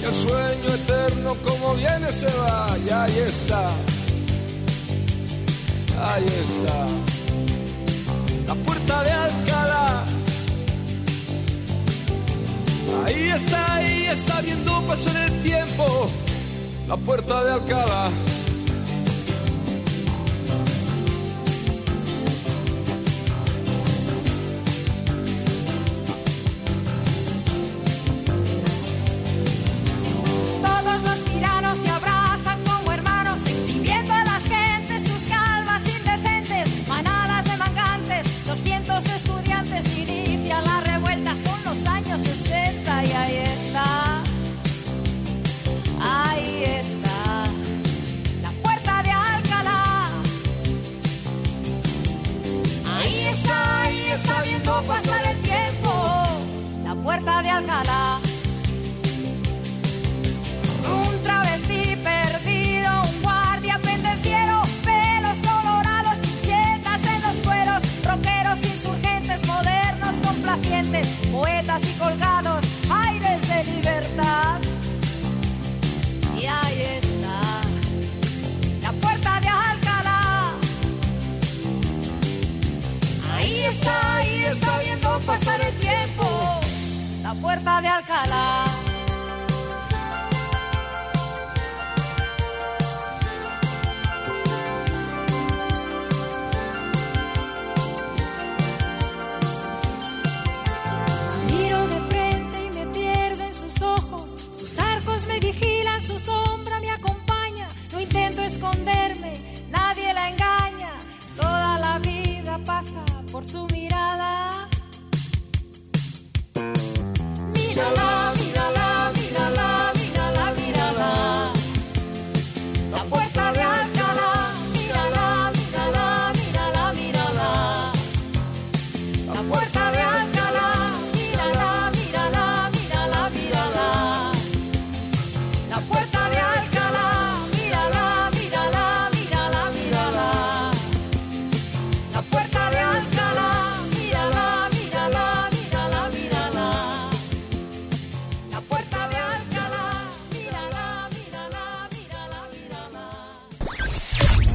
[0.00, 3.70] y el sueño eterno como viene se va, y ahí está,
[6.12, 6.86] ahí está,
[8.46, 10.04] la puerta de Alcalá.
[13.04, 16.08] Ahí está, ahí está viendo pasar el tiempo,
[16.88, 18.10] la puerta de Alcalá.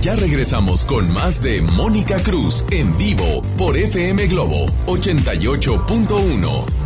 [0.03, 6.82] Ya regresamos con más de Mónica Cruz en vivo por FM Globo 88.1.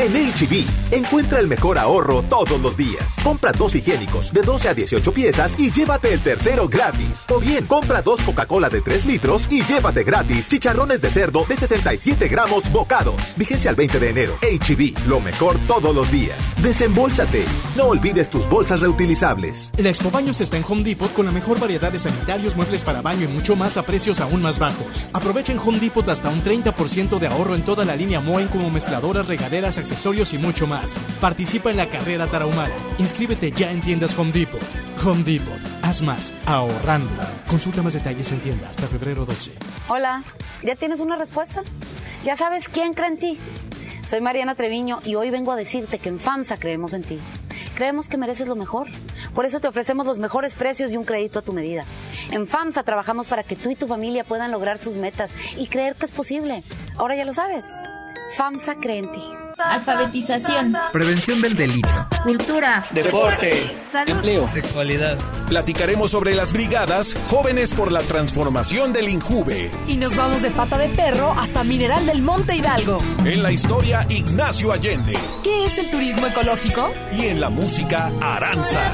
[0.00, 3.16] En HB, encuentra el mejor ahorro todos los días.
[3.22, 7.26] Compra dos higiénicos de 12 a 18 piezas y llévate el tercero gratis.
[7.28, 11.54] O bien, compra dos Coca-Cola de 3 litros y llévate gratis chicharrones de cerdo de
[11.54, 13.20] 67 gramos bocados.
[13.36, 14.38] Vigencia al 20 de enero.
[14.40, 16.38] HB, lo mejor todos los días.
[16.62, 17.44] Desembolsate.
[17.76, 19.70] No olvides tus bolsas reutilizables.
[19.76, 23.02] La Expo Baños está en Home Depot con la mejor variedad de sanitarios, muebles para
[23.02, 25.04] baño y mucho más a precios aún más bajos.
[25.12, 29.26] Aprovechen Home Depot hasta un 30% de ahorro en toda la línea Moen como mezcladoras,
[29.26, 29.89] regaderas, accesorios
[30.32, 30.98] y mucho más.
[31.20, 32.72] Participa en la carrera tarahumara.
[32.98, 34.60] Inscríbete ya en tiendas Home Depot.
[35.04, 35.58] Home Depot.
[35.82, 37.10] Haz más ahorrando.
[37.48, 39.52] Consulta más detalles en tienda hasta febrero 12.
[39.88, 40.22] Hola,
[40.62, 41.62] ¿ya tienes una respuesta?
[42.24, 43.38] ¿Ya sabes quién cree en ti?
[44.06, 47.18] Soy Mariana Treviño y hoy vengo a decirte que en FAMSA creemos en ti.
[47.74, 48.88] Creemos que mereces lo mejor.
[49.34, 51.84] Por eso te ofrecemos los mejores precios y un crédito a tu medida.
[52.30, 55.94] En FAMSA trabajamos para que tú y tu familia puedan lograr sus metas y creer
[55.96, 56.62] que es posible.
[56.96, 57.66] Ahora ya lo sabes.
[58.36, 59.22] FAMSA cree en ti.
[59.58, 60.74] Alfabetización.
[60.92, 61.88] Prevención del delito.
[62.22, 62.86] Cultura.
[62.92, 63.76] Deporte.
[63.90, 64.10] Salud.
[64.10, 64.48] Empleo.
[64.48, 65.18] Sexualidad.
[65.48, 69.70] Platicaremos sobre las brigadas Jóvenes por la Transformación del Injuve.
[69.86, 73.00] Y nos vamos de pata de perro hasta Mineral del Monte Hidalgo.
[73.24, 75.18] En la historia, Ignacio Allende.
[75.42, 76.90] ¿Qué es el turismo ecológico?
[77.12, 78.92] Y en la música, Aranza.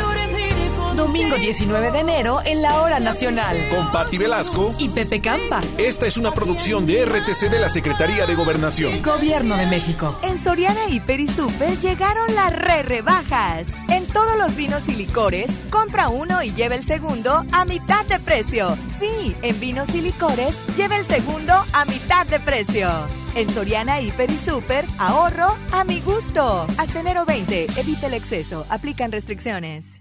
[0.97, 3.69] Domingo 19 de enero en la Hora Nacional.
[3.69, 4.75] Con Patti Velasco.
[4.79, 5.61] Y Pepe Campa.
[5.77, 9.03] Esta es una producción de RTC de la Secretaría de Gobernación.
[9.03, 10.19] Gobierno de México.
[10.23, 13.67] En Soriana Hiper y Super llegaron las re rebajas.
[13.91, 18.19] En todos los vinos y licores, compra uno y lleva el segundo a mitad de
[18.19, 18.75] precio.
[18.99, 22.89] Sí, en vinos y licores, lleva el segundo a mitad de precio.
[23.35, 26.67] En Soriana Hiper y Super, ahorro a mi gusto.
[26.79, 30.01] Hasta enero 20, evita el exceso, aplican restricciones.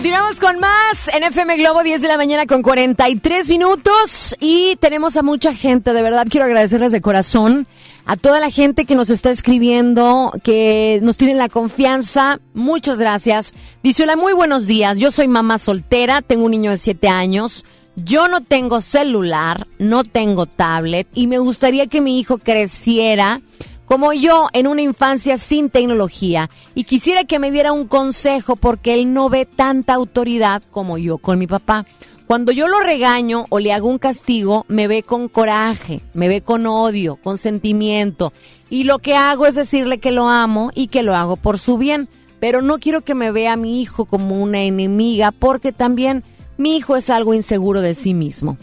[0.00, 4.34] Continuamos con más en FM Globo 10 de la mañana con 43 minutos.
[4.40, 7.66] Y tenemos a mucha gente, de verdad quiero agradecerles de corazón
[8.06, 13.52] a toda la gente que nos está escribiendo, que nos tiene la confianza, muchas gracias.
[13.82, 17.66] Dice, hola, muy buenos días, yo soy mamá soltera, tengo un niño de 7 años,
[17.94, 23.42] yo no tengo celular, no tengo tablet y me gustaría que mi hijo creciera
[23.90, 28.94] como yo en una infancia sin tecnología y quisiera que me diera un consejo porque
[28.94, 31.84] él no ve tanta autoridad como yo con mi papá.
[32.28, 36.40] Cuando yo lo regaño o le hago un castigo, me ve con coraje, me ve
[36.40, 38.32] con odio, con sentimiento.
[38.68, 41.76] Y lo que hago es decirle que lo amo y que lo hago por su
[41.76, 42.08] bien.
[42.38, 46.22] Pero no quiero que me vea a mi hijo como una enemiga porque también
[46.58, 48.56] mi hijo es algo inseguro de sí mismo.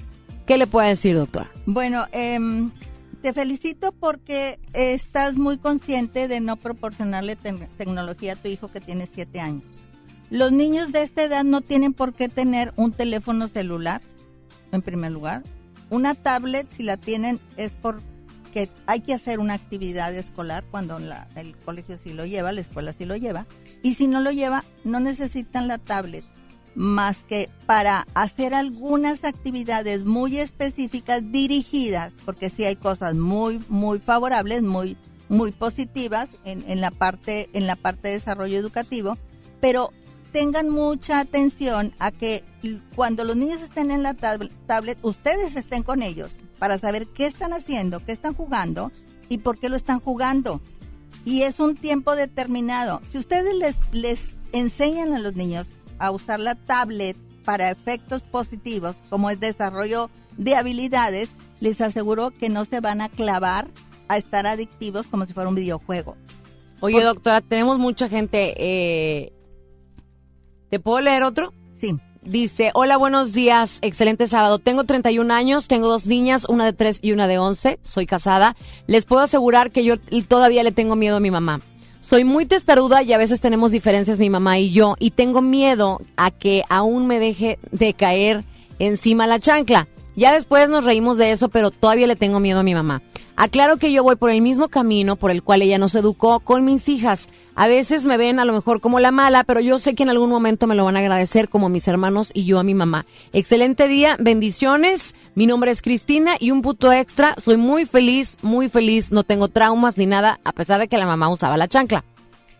[0.46, 1.52] ¿Qué le puede decir, doctora?
[1.66, 2.72] Bueno, em,
[3.22, 8.80] te felicito porque estás muy consciente de no proporcionarle tec- tecnología a tu hijo que
[8.82, 9.64] tiene siete años.
[10.30, 14.02] Los niños de esta edad no tienen por qué tener un teléfono celular,
[14.72, 15.44] en primer lugar.
[15.90, 21.28] Una tablet, si la tienen, es porque hay que hacer una actividad escolar cuando la-
[21.36, 23.48] el colegio sí lo lleva, la escuela sí lo lleva.
[23.84, 26.26] Y si no lo lleva, no necesitan la tablet
[26.78, 33.98] más que para hacer algunas actividades muy específicas dirigidas, porque sí hay cosas muy, muy
[33.98, 34.96] favorables, muy,
[35.28, 39.18] muy positivas en, en la parte, en la parte de desarrollo educativo,
[39.60, 39.92] pero
[40.32, 42.44] tengan mucha atención a que
[42.96, 47.26] cuando los niños estén en la tab- tablet, ustedes estén con ellos para saber qué
[47.26, 48.92] están haciendo, qué están jugando
[49.30, 50.62] y por qué lo están jugando.
[51.26, 53.02] Y es un tiempo determinado.
[53.10, 55.68] Si ustedes les, les enseñan a los niños
[56.00, 61.30] a usar la tablet para efectos positivos, como es desarrollo de habilidades,
[61.60, 63.68] les aseguro que no se van a clavar
[64.08, 66.16] a estar adictivos como si fuera un videojuego.
[66.80, 68.54] Oye, doctora, tenemos mucha gente.
[68.58, 69.34] eh,
[70.70, 71.54] ¿Te puedo leer otro?
[71.80, 71.96] Sí.
[72.22, 74.60] Dice, hola, buenos días, excelente sábado.
[74.60, 78.58] Tengo 31 años, tengo dos niñas, una de 3 y una de 11, soy casada.
[78.86, 79.96] Les puedo asegurar que yo
[80.28, 81.62] todavía le tengo miedo a mi mamá.
[82.10, 86.00] Soy muy testaruda y a veces tenemos diferencias mi mamá y yo y tengo miedo
[86.16, 88.46] a que aún me deje de caer
[88.80, 89.90] encima la chancla.
[90.18, 93.04] Ya después nos reímos de eso, pero todavía le tengo miedo a mi mamá.
[93.36, 96.66] Aclaro que yo voy por el mismo camino por el cual ella nos educó con
[96.66, 97.30] mis hijas.
[97.54, 100.10] A veces me ven a lo mejor como la mala, pero yo sé que en
[100.10, 103.06] algún momento me lo van a agradecer como mis hermanos y yo a mi mamá.
[103.32, 105.14] Excelente día, bendiciones.
[105.36, 107.36] Mi nombre es Cristina y un puto extra.
[107.38, 109.12] Soy muy feliz, muy feliz.
[109.12, 112.04] No tengo traumas ni nada, a pesar de que la mamá usaba la chancla.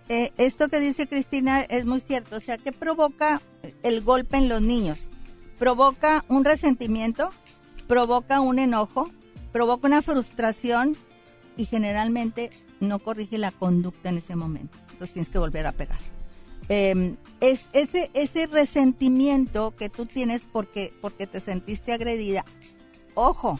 [0.10, 2.36] Eh, esto que dice Cristina es muy cierto.
[2.36, 3.42] O sea, ¿qué provoca
[3.82, 5.10] el golpe en los niños?
[5.60, 7.32] Provoca un resentimiento,
[7.88, 9.10] provoca un enojo,
[9.52, 10.96] provoca una frustración
[11.56, 14.78] y generalmente no corrige la conducta en ese momento.
[14.92, 15.98] Entonces tienes que volver a pegar.
[16.70, 22.46] Eh, es ese, ese resentimiento que tú tienes porque, porque te sentiste agredida.
[23.16, 23.60] Ojo,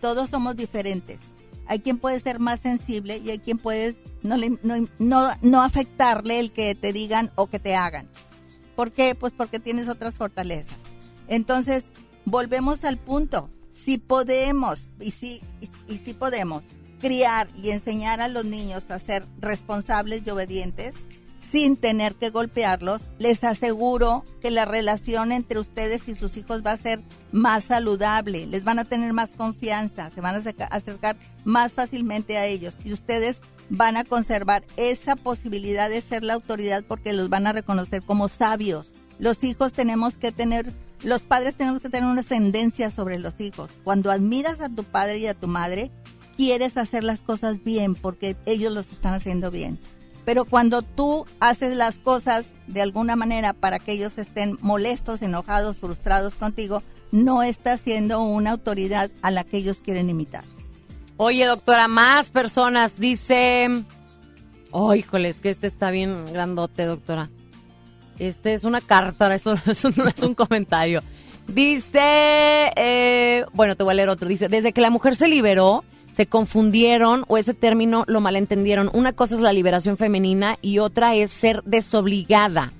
[0.00, 1.18] todos somos diferentes.
[1.66, 5.62] Hay quien puede ser más sensible y hay quien puede no, le- no, no, no
[5.62, 8.08] afectarle el que te digan o que te hagan.
[8.76, 9.14] ¿Por qué?
[9.14, 10.76] Pues porque tienes otras fortalezas.
[11.32, 11.84] Entonces,
[12.26, 13.48] volvemos al punto.
[13.72, 15.40] Si podemos, y si,
[15.88, 16.62] y, si podemos,
[17.00, 20.94] criar y enseñar a los niños a ser responsables y obedientes,
[21.38, 26.72] sin tener que golpearlos, les aseguro que la relación entre ustedes y sus hijos va
[26.72, 27.00] a ser
[27.32, 32.36] más saludable, les van a tener más confianza, se van a acerca- acercar más fácilmente
[32.36, 33.40] a ellos y ustedes
[33.70, 38.28] van a conservar esa posibilidad de ser la autoridad porque los van a reconocer como
[38.28, 38.88] sabios.
[39.22, 40.72] Los hijos tenemos que tener,
[41.04, 43.70] los padres tenemos que tener una ascendencia sobre los hijos.
[43.84, 45.92] Cuando admiras a tu padre y a tu madre,
[46.36, 49.78] quieres hacer las cosas bien porque ellos los están haciendo bien.
[50.24, 55.78] Pero cuando tú haces las cosas de alguna manera para que ellos estén molestos, enojados,
[55.78, 56.82] frustrados contigo,
[57.12, 60.42] no estás siendo una autoridad a la que ellos quieren imitar.
[61.16, 62.98] Oye, doctora, más personas.
[62.98, 63.84] Dice.
[64.72, 67.30] Oh, híjole, es que este está bien grandote, doctora.
[68.26, 69.54] Este es una carta, eso
[69.96, 71.02] no es un comentario.
[71.48, 72.00] Dice.
[72.76, 74.28] eh, bueno, te voy a leer otro.
[74.28, 75.84] Dice: Desde que la mujer se liberó,
[76.14, 78.90] se confundieron o ese término lo malentendieron.
[78.92, 82.72] Una cosa es la liberación femenina y otra es ser desobligada.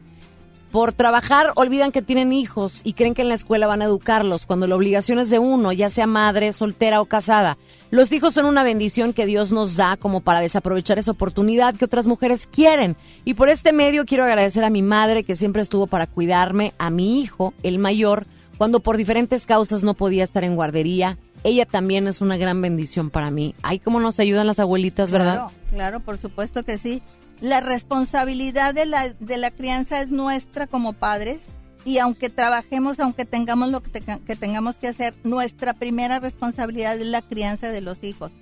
[0.70, 4.46] Por trabajar olvidan que tienen hijos y creen que en la escuela van a educarlos
[4.46, 7.58] cuando la obligación es de uno, ya sea madre, soltera o casada.
[7.92, 11.84] Los hijos son una bendición que Dios nos da como para desaprovechar esa oportunidad que
[11.84, 12.96] otras mujeres quieren.
[13.26, 16.88] Y por este medio quiero agradecer a mi madre que siempre estuvo para cuidarme, a
[16.88, 21.18] mi hijo, el mayor, cuando por diferentes causas no podía estar en guardería.
[21.44, 23.54] Ella también es una gran bendición para mí.
[23.60, 25.34] Ay, cómo nos ayudan las abuelitas, ¿verdad?
[25.34, 27.02] Claro, claro, por supuesto que sí.
[27.42, 31.40] la responsabilidad de la, de la crianza es nuestra como padres
[31.84, 36.96] y aunque trabajemos, aunque tengamos lo que, tenga- que tengamos que hacer, nuestra primera responsabilidad
[36.98, 38.32] es la crianza de los hijos.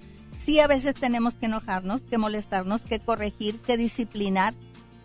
[0.45, 4.55] Sí, a veces tenemos que enojarnos, que molestarnos, que corregir, que disciplinar,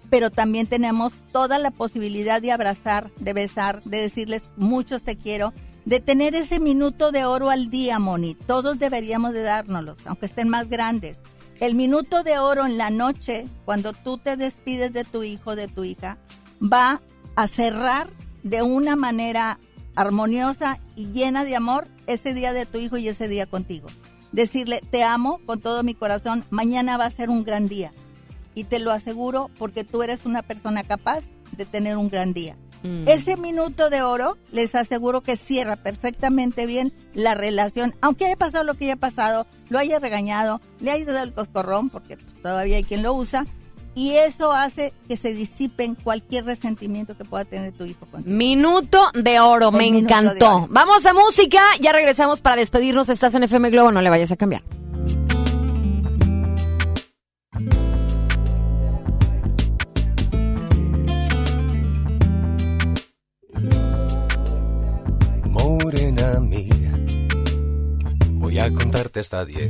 [0.09, 5.53] pero también tenemos toda la posibilidad de abrazar, de besar, de decirles muchos te quiero,
[5.85, 8.35] de tener ese minuto de oro al día, Moni.
[8.35, 11.17] Todos deberíamos de dárnoslos, aunque estén más grandes.
[11.59, 15.67] El minuto de oro en la noche, cuando tú te despides de tu hijo, de
[15.67, 16.17] tu hija,
[16.61, 17.01] va
[17.35, 18.09] a cerrar
[18.45, 19.59] de una manera
[19.95, 23.87] armoniosa y llena de amor ese día de tu hijo y ese día contigo.
[24.31, 27.91] Decirle, te amo con todo mi corazón, mañana va a ser un gran día.
[28.53, 31.23] Y te lo aseguro porque tú eres una persona capaz
[31.57, 32.55] de tener un gran día.
[32.83, 33.07] Mm.
[33.07, 38.63] Ese minuto de oro les aseguro que cierra perfectamente bien la relación, aunque haya pasado
[38.63, 42.83] lo que haya pasado, lo haya regañado, le haya dado el coscorrón, porque todavía hay
[42.83, 43.47] quien lo usa,
[43.95, 48.35] y eso hace que se disipen cualquier resentimiento que pueda tener tu hijo contigo.
[48.35, 50.57] Minuto de oro, El me encantó.
[50.57, 50.67] oro.
[50.69, 53.09] Vamos a música, ya regresamos para despedirnos.
[53.09, 54.63] Estás en FM Globo, no le vayas a cambiar.
[65.49, 66.91] Morena mía,
[68.31, 69.69] voy a contarte hasta diez.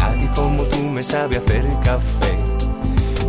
[0.21, 2.33] nadie como tú me sabe hacer café.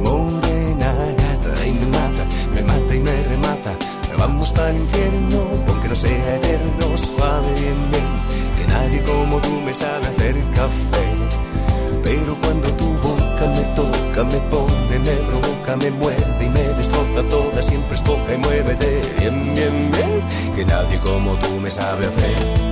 [0.03, 2.25] Morena gata y me mata,
[2.55, 3.77] me mata y me remata.
[4.19, 8.07] Vamos para el infierno, aunque no sea eterno, suave bien,
[8.57, 11.07] que nadie como tú me sabe hacer café.
[12.05, 17.23] Pero cuando tu boca me toca, me pone, me provoca, me muerde y me destroza
[17.31, 22.07] toda, siempre es poca y muévete bien, bien, bien, que nadie como tú me sabe
[22.07, 22.72] hacer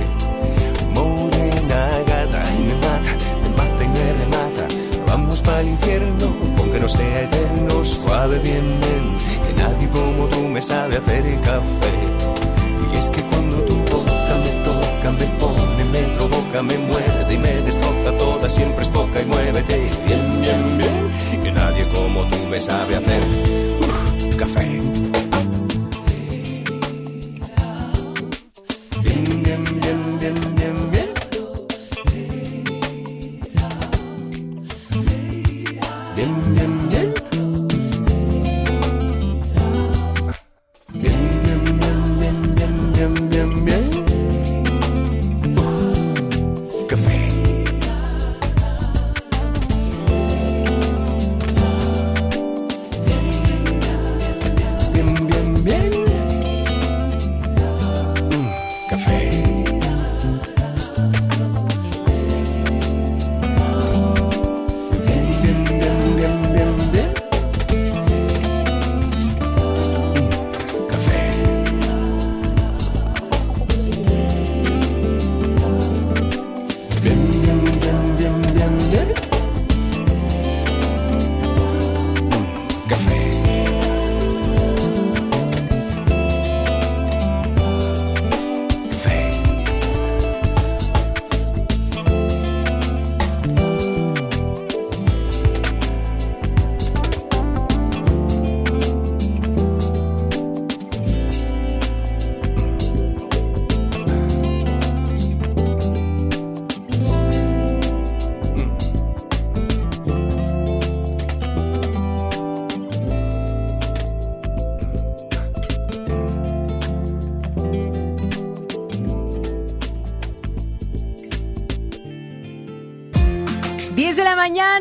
[5.61, 10.97] El infierno, aunque no sea eterno, suave bien, bien, que nadie como tú me sabe
[10.97, 11.93] hacer café.
[12.91, 17.37] Y es que cuando tu boca me toca, me pone, me provoca, me muerde y
[17.37, 19.77] me destroza toda, siempre es poca y muévete
[20.07, 23.21] bien, bien, bien, que nadie como tú me sabe hacer
[23.81, 25.10] uh, café.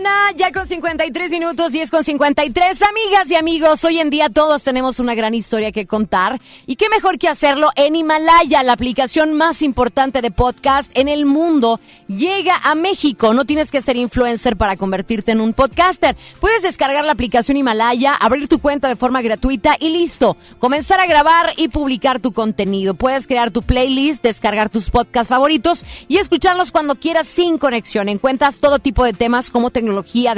[0.00, 2.82] Mañana, ya 53 minutos, 10 con 53.
[2.82, 6.40] Amigas y amigos, hoy en día todos tenemos una gran historia que contar.
[6.64, 11.26] Y qué mejor que hacerlo en Himalaya, la aplicación más importante de podcast en el
[11.26, 11.80] mundo.
[12.06, 13.34] Llega a México.
[13.34, 16.16] No tienes que ser influencer para convertirte en un podcaster.
[16.38, 20.36] Puedes descargar la aplicación Himalaya, abrir tu cuenta de forma gratuita y listo.
[20.60, 22.94] Comenzar a grabar y publicar tu contenido.
[22.94, 28.08] Puedes crear tu playlist, descargar tus podcasts favoritos y escucharlos cuando quieras sin conexión.
[28.08, 30.36] Encuentras todo tipo de temas como tecnología,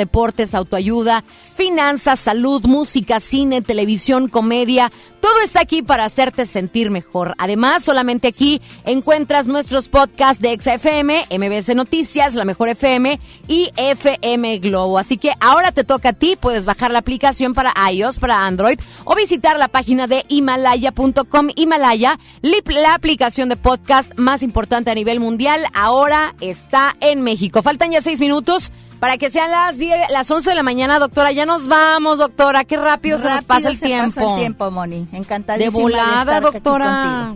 [0.55, 1.25] autoayuda,
[1.57, 4.91] finanzas, salud, música, cine, televisión, comedia.
[5.21, 7.35] Todo está aquí para hacerte sentir mejor.
[7.39, 14.59] Además, solamente aquí encuentras nuestros podcasts de XFM, MBS Noticias, La Mejor FM y FM
[14.59, 14.99] Globo.
[14.99, 16.37] Así que ahora te toca a ti.
[16.39, 21.51] Puedes bajar la aplicación para iOS, para Android o visitar la página de himalaya.com.
[21.55, 27.63] Himalaya, la aplicación de podcast más importante a nivel mundial, ahora está en México.
[27.63, 28.73] Faltan ya seis minutos
[29.03, 31.33] para que sean las 10, las 11 de la mañana, doctora.
[31.33, 32.63] Ya nos vamos, doctora.
[32.63, 34.15] Qué rápido, se nos pasa el se tiempo.
[34.15, 35.09] pasa el tiempo, Moni.
[35.11, 37.35] Encantadísima De volada, doctora.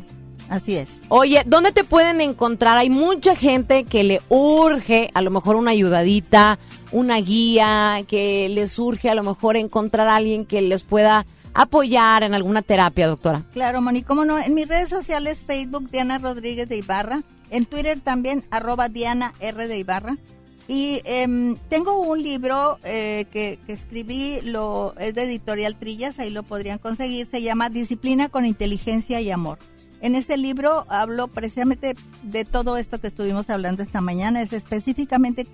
[0.49, 1.01] Así es.
[1.09, 2.79] Oye, ¿dónde te pueden encontrar?
[2.79, 6.61] Hay mucha gente que le urge a lo mejor una ayudadita,
[6.93, 12.23] una guía, que les urge a lo mejor encontrar a alguien que les pueda apoyar
[12.23, 13.43] en alguna terapia, doctora.
[13.53, 14.39] Claro, Moni, cómo no.
[14.39, 17.23] En mis redes sociales, Facebook, Diana Rodríguez de Ibarra.
[17.51, 20.17] En Twitter también, arroba Diana R de Ibarra.
[20.69, 26.43] Y em, tengo un libro eh, que, escribí, lo es de Editorial Trillas, ahí lo
[26.43, 27.27] podrían conseguir.
[27.27, 29.59] Se llama Disciplina con Inteligencia y Amor.
[30.01, 35.47] En este libro hablo precisamente de todo esto que estuvimos hablando esta mañana, es específicamente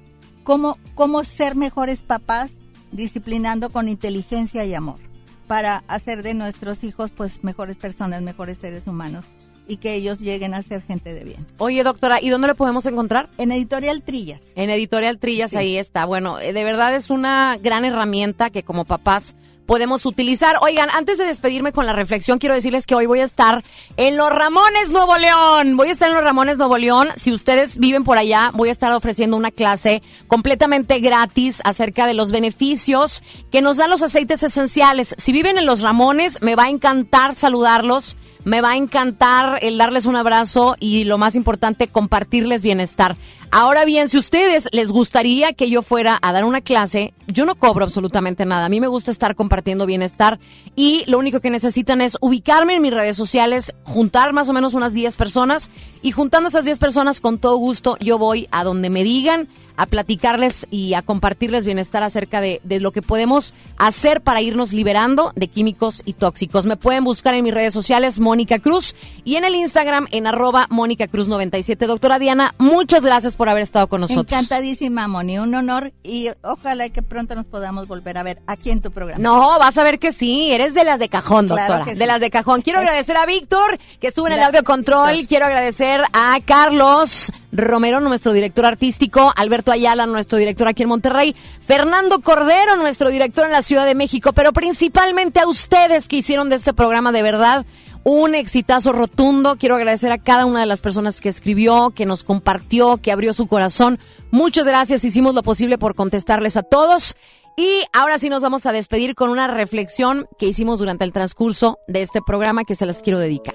[0.42, 2.58] cómo, cómo ser mejores papás
[2.90, 4.98] disciplinando con inteligencia y amor
[5.46, 9.26] para hacer de nuestros hijos pues mejores personas, mejores seres humanos
[9.68, 11.46] y que ellos lleguen a ser gente de bien.
[11.58, 13.28] Oye, doctora, ¿y dónde lo podemos encontrar?
[13.38, 14.40] En Editorial Trillas.
[14.56, 15.56] En Editorial Trillas, Sí.
[15.56, 16.04] ahí está.
[16.04, 19.36] Bueno, eh, de verdad es una gran herramienta que como papás
[19.66, 20.56] podemos utilizar.
[20.60, 23.62] Oigan, antes de despedirme con la reflexión, quiero decirles que hoy voy a estar
[23.96, 25.76] en Los Ramones Nuevo León.
[25.76, 27.08] Voy a estar en Los Ramones Nuevo León.
[27.14, 32.14] Si ustedes viven por allá, voy a estar ofreciendo una clase completamente gratis acerca de
[32.14, 33.22] los beneficios
[33.52, 35.14] que nos dan los aceites esenciales.
[35.16, 38.16] Si viven en Los Ramones, me va a encantar saludarlos.
[38.44, 43.16] Me va a encantar el darles un abrazo y lo más importante, compartirles bienestar.
[43.54, 47.54] Ahora bien, si ustedes les gustaría que yo fuera a dar una clase, yo no
[47.54, 48.64] cobro absolutamente nada.
[48.64, 50.40] A mí me gusta estar compartiendo bienestar
[50.74, 54.74] y lo único que necesitan es ubicarme en mis redes sociales, juntar más o menos
[54.74, 55.70] unas 10 personas
[56.02, 59.86] y juntando esas 10 personas con todo gusto yo voy a donde me digan a
[59.86, 65.32] platicarles y a compartirles bienestar acerca de, de lo que podemos hacer para irnos liberando
[65.34, 66.66] de químicos y tóxicos.
[66.66, 68.94] Me pueden buscar en mis redes sociales, Mónica Cruz,
[69.24, 71.86] y en el Instagram en arroba Mónica Cruz 97.
[71.86, 74.26] Doctora Diana, muchas gracias por haber estado con nosotros.
[74.26, 78.80] Encantadísima, Moni, un honor y ojalá que pronto nos podamos volver a ver aquí en
[78.80, 79.22] tu programa.
[79.22, 81.84] No, vas a ver que sí, eres de las de cajón, doctora.
[81.86, 81.94] sí.
[81.94, 82.62] De las de cajón.
[82.62, 85.26] Quiero agradecer a Víctor, que estuvo en el Gracias, audio control.
[85.26, 91.36] Quiero agradecer a Carlos Romero, nuestro director artístico, Alberto Ayala, nuestro director aquí en Monterrey,
[91.60, 96.48] Fernando Cordero, nuestro director en la Ciudad de México, pero principalmente a ustedes que hicieron
[96.48, 97.66] de este programa de verdad
[98.04, 99.56] un exitazo rotundo.
[99.56, 103.32] Quiero agradecer a cada una de las personas que escribió, que nos compartió, que abrió
[103.32, 103.98] su corazón.
[104.30, 105.04] Muchas gracias.
[105.04, 107.16] Hicimos lo posible por contestarles a todos.
[107.56, 111.78] Y ahora sí nos vamos a despedir con una reflexión que hicimos durante el transcurso
[111.86, 113.54] de este programa que se las quiero dedicar.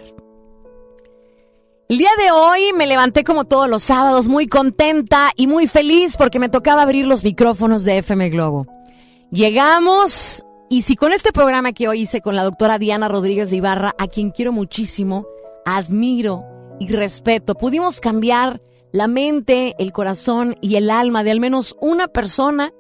[1.89, 6.17] El día de hoy me levanté como todos los sábados muy contenta y muy feliz
[6.17, 8.67] porque me tocaba abrir los micrófonos de FM Globo.
[9.31, 13.57] Llegamos y si con este programa que hoy hice con la doctora Diana Rodríguez de
[13.57, 15.25] Ibarra, a quien quiero muchísimo,
[15.65, 16.43] admiro
[16.77, 18.61] y respeto, pudimos cambiar
[18.91, 22.73] la mente, el corazón y el alma de al menos una persona,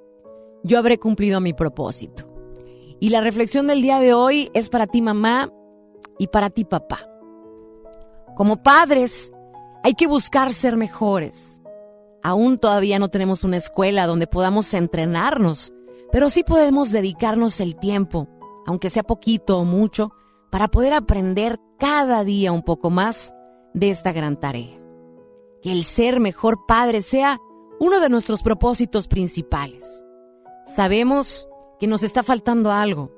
[0.63, 2.29] yo habré cumplido mi propósito.
[2.99, 5.49] Y la reflexión del día de hoy es para ti mamá
[6.19, 7.07] y para ti papá.
[8.37, 9.33] Como padres,
[9.81, 11.59] hay que buscar ser mejores.
[12.21, 15.73] Aún todavía no tenemos una escuela donde podamos entrenarnos,
[16.11, 18.27] pero sí podemos dedicarnos el tiempo,
[18.67, 20.11] aunque sea poquito o mucho,
[20.51, 23.33] para poder aprender cada día un poco más
[23.73, 24.79] de esta gran tarea.
[25.63, 27.39] Que el ser mejor padre sea
[27.79, 30.05] uno de nuestros propósitos principales.
[30.67, 31.47] Sabemos
[31.79, 33.11] que nos está faltando algo,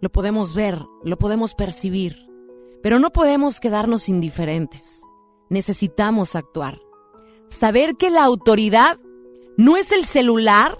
[0.00, 2.29] lo podemos ver, lo podemos percibir,
[2.82, 5.02] pero no podemos quedarnos indiferentes.
[5.48, 6.80] Necesitamos actuar.
[7.48, 8.98] Saber que la autoridad
[9.56, 10.78] no es el celular,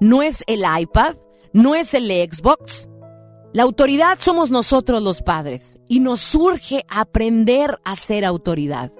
[0.00, 1.16] no es el iPad,
[1.52, 2.88] no es el Xbox.
[3.52, 8.92] La autoridad somos nosotros los padres y nos surge aprender a ser autoridad.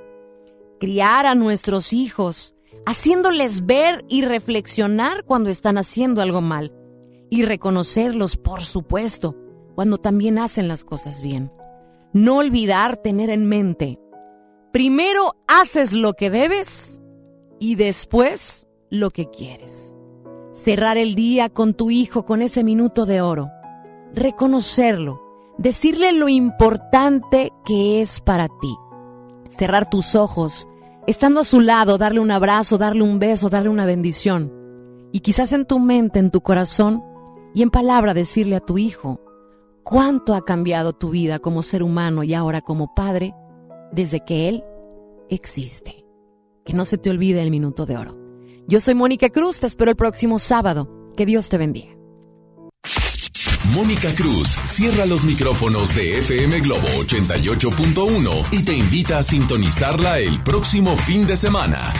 [0.80, 2.54] Criar a nuestros hijos
[2.86, 6.72] haciéndoles ver y reflexionar cuando están haciendo algo mal
[7.30, 9.36] y reconocerlos, por supuesto,
[9.76, 11.52] cuando también hacen las cosas bien.
[12.12, 14.00] No olvidar tener en mente,
[14.72, 17.00] primero haces lo que debes
[17.60, 19.94] y después lo que quieres.
[20.52, 23.48] Cerrar el día con tu hijo con ese minuto de oro,
[24.12, 25.22] reconocerlo,
[25.56, 28.74] decirle lo importante que es para ti.
[29.48, 30.66] Cerrar tus ojos,
[31.06, 34.52] estando a su lado, darle un abrazo, darle un beso, darle una bendición.
[35.12, 37.04] Y quizás en tu mente, en tu corazón
[37.54, 39.20] y en palabra decirle a tu hijo
[39.82, 43.34] cuánto ha cambiado tu vida como ser humano y ahora como padre
[43.92, 44.64] desde que él
[45.28, 46.04] existe.
[46.64, 48.18] Que no se te olvide el minuto de oro.
[48.68, 51.12] Yo soy Mónica Cruz, te espero el próximo sábado.
[51.16, 52.00] Que Dios te bendiga.
[53.72, 60.42] Mónica Cruz cierra los micrófonos de FM Globo 88.1 y te invita a sintonizarla el
[60.42, 61.92] próximo fin de semana.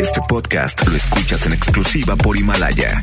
[0.00, 3.02] Este podcast lo escuchas en exclusiva por Himalaya.